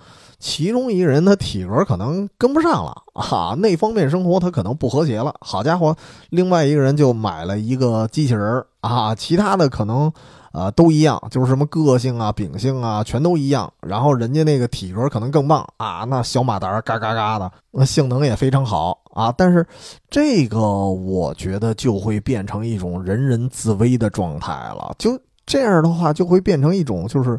[0.45, 5.33] 其中一个人他体格可能跟不上了啊，那方面生活他可能不和谐了。
[5.41, 5.97] 好家伙，
[6.29, 10.13] 另外一个人就买了一个机器人啊，其他的可能。
[10.51, 13.69] 啊，都一样，就是什么个性啊、秉性啊，全都一样。
[13.81, 19.33] 然后人家那个体格可能更棒啊，那小马达嘎嘎嘎的，那性能也非常好啊。
[19.37, 19.67] 但是
[20.09, 24.95] 这个我觉得就会变成一种人人自危的状态了。
[24.97, 27.37] 就这样的话，就会变成一种就是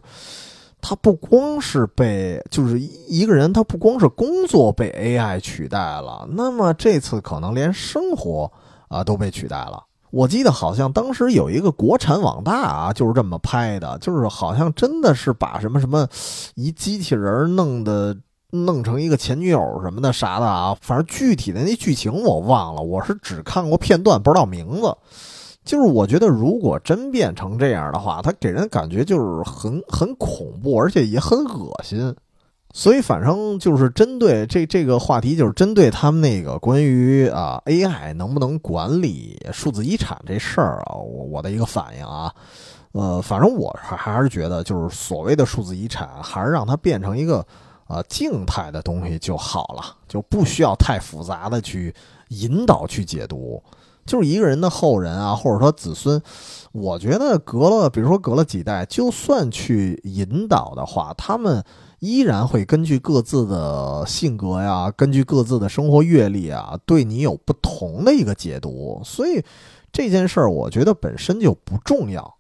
[0.89, 8.49] 他不光是被，就是一个人，他不光是工作被 AI 取代了，那么这次可能连生活
[8.87, 9.83] 啊都被取代了。
[10.13, 16.07] 我记得好像当时有一个国产网大啊，就是这么拍的，就是好像真的是把什么什么
[16.55, 18.17] 一机器人弄的
[18.51, 24.97] 弄成一个前女友什么的啥的啊，反正具体的那剧情我忘了，我是只看过片段，不知道名字。
[25.67, 32.15] 就是我觉得，如果真变成这样的话，它给人感觉就是很很恐怖，而且也很恶心。
[32.73, 42.33] 所以，反正就是针对这这个话题，就是针对他们那个关于啊 AI 能不能管理数字遗产这事儿啊，我我的一个反应啊，
[42.93, 47.45] 呃，反正我还还是觉得，就是所谓的数字遗产，还是让它变成一个
[47.87, 51.95] 啊静态的东西就好了，就不需要太复杂的去
[52.29, 53.63] 引导去解读。
[54.07, 56.23] 就是一个人的后人啊，或者说子孙，
[56.73, 61.65] 我觉得隔了，比如说隔了几代，就算去引导的话，他们
[61.99, 69.01] 依然会根据各自的性格呀，根据各自的生活阅历啊，对你有不同的一个解读。
[69.05, 69.43] 所以
[69.91, 72.37] 这件事儿，我觉得本身就不重要，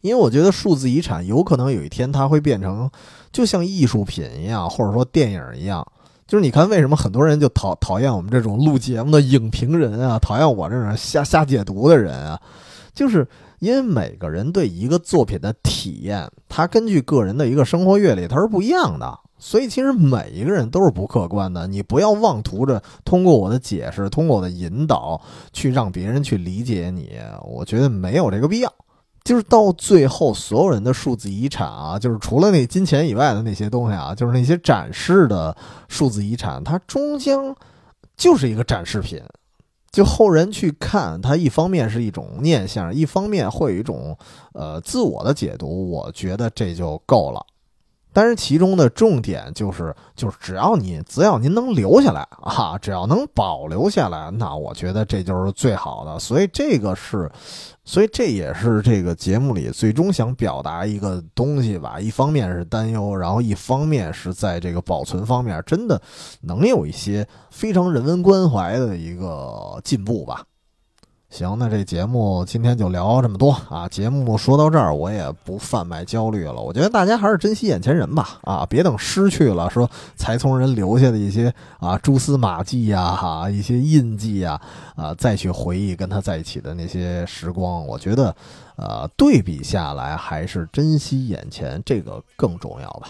[0.00, 2.90] 因为我觉得数字遗产有可能有一天它会变成
[3.30, 5.86] 就像艺术品一样，或者说电影一样。
[6.28, 12.38] 就是你看，为什么很多人就讨讨厌我们这种录节目的影评人啊，讨厌我这种瞎瞎解读的人啊？
[12.92, 13.26] 就是
[13.60, 19.18] 因为每个人对一个作品的体验，他根据个人的一个生活阅历，他是不一样的。
[19.38, 21.66] 所以其实每一个人都是不客观的。
[21.66, 25.18] 你不要妄图着通过我的解释，通过我的引导，
[25.54, 27.12] 去让别人去理解你。
[27.42, 28.70] 我觉得没有这个必要。
[29.28, 35.54] 就是到最后，所有人的数字遗产啊，就是除了那金钱以外的那些东西啊，就是那些展示的
[35.86, 37.54] 数字遗产，它终将
[38.16, 39.22] 就是一个展示品。
[39.92, 44.16] 就后人去看它，一方面是一种念想，一方面会有一种
[44.54, 45.90] 呃自我的解读。
[45.90, 47.44] 我觉得这就够了。
[48.10, 56.18] 但是其中的重点就是，就是只要你只要您能留下来啊，只要能保留下来，那我觉得这就是最好的。
[56.18, 57.30] 所以这个是，
[57.88, 61.98] 所以这也是这个节目里最终想表达一个东西吧。
[61.98, 65.98] 一方面是担忧，然后一方面是在这个保存方面，真的
[66.42, 70.44] 能有一些非常人文关怀的一个进步吧。
[71.30, 73.86] 行，那这节目今天就聊这么多啊！
[73.86, 76.54] 节目说到这儿，我也不贩卖焦虑了。
[76.54, 84.58] 我觉得大家还是珍惜眼前人吧，啊，别等失去了，说才从人留下的一些啊蛛丝马迹呀、哈一些印记呀，
[84.96, 87.86] 啊，再去回忆跟他在一起的那些时光。
[87.86, 88.34] 我觉得，
[88.76, 93.08] 呃，对比下来，还是珍惜眼前这个更重要吧。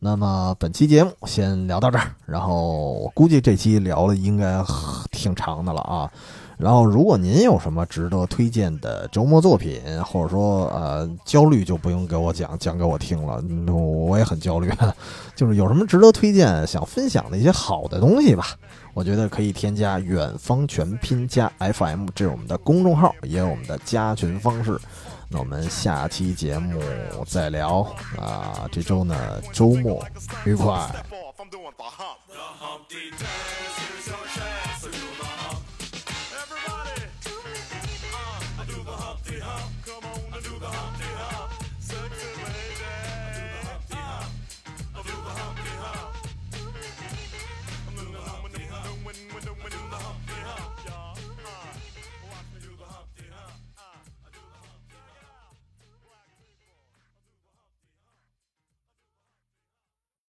[0.00, 4.60] 那么本期节目先聊到这儿，然后我估计这期聊的应该
[5.12, 6.10] 挺长的了啊。
[6.62, 14.70] 然后，如果您有什么值得推荐的周末作品，或者说呃焦虑，就不用给我讲，讲给我听了，我也很焦虑。
[15.34, 18.46] 就是有什么值得推荐、想分享的一些好的东西吧，
[18.94, 24.78] 我觉得可以添加“远方全拼加 FM”，这是我们的公众号，也有我们的加群方式。
[25.28, 26.80] 那我们下期节目
[27.26, 27.80] 再聊
[28.20, 28.68] 啊！
[28.70, 29.16] 这周呢，
[29.52, 30.00] 周末
[30.44, 30.88] 愉快。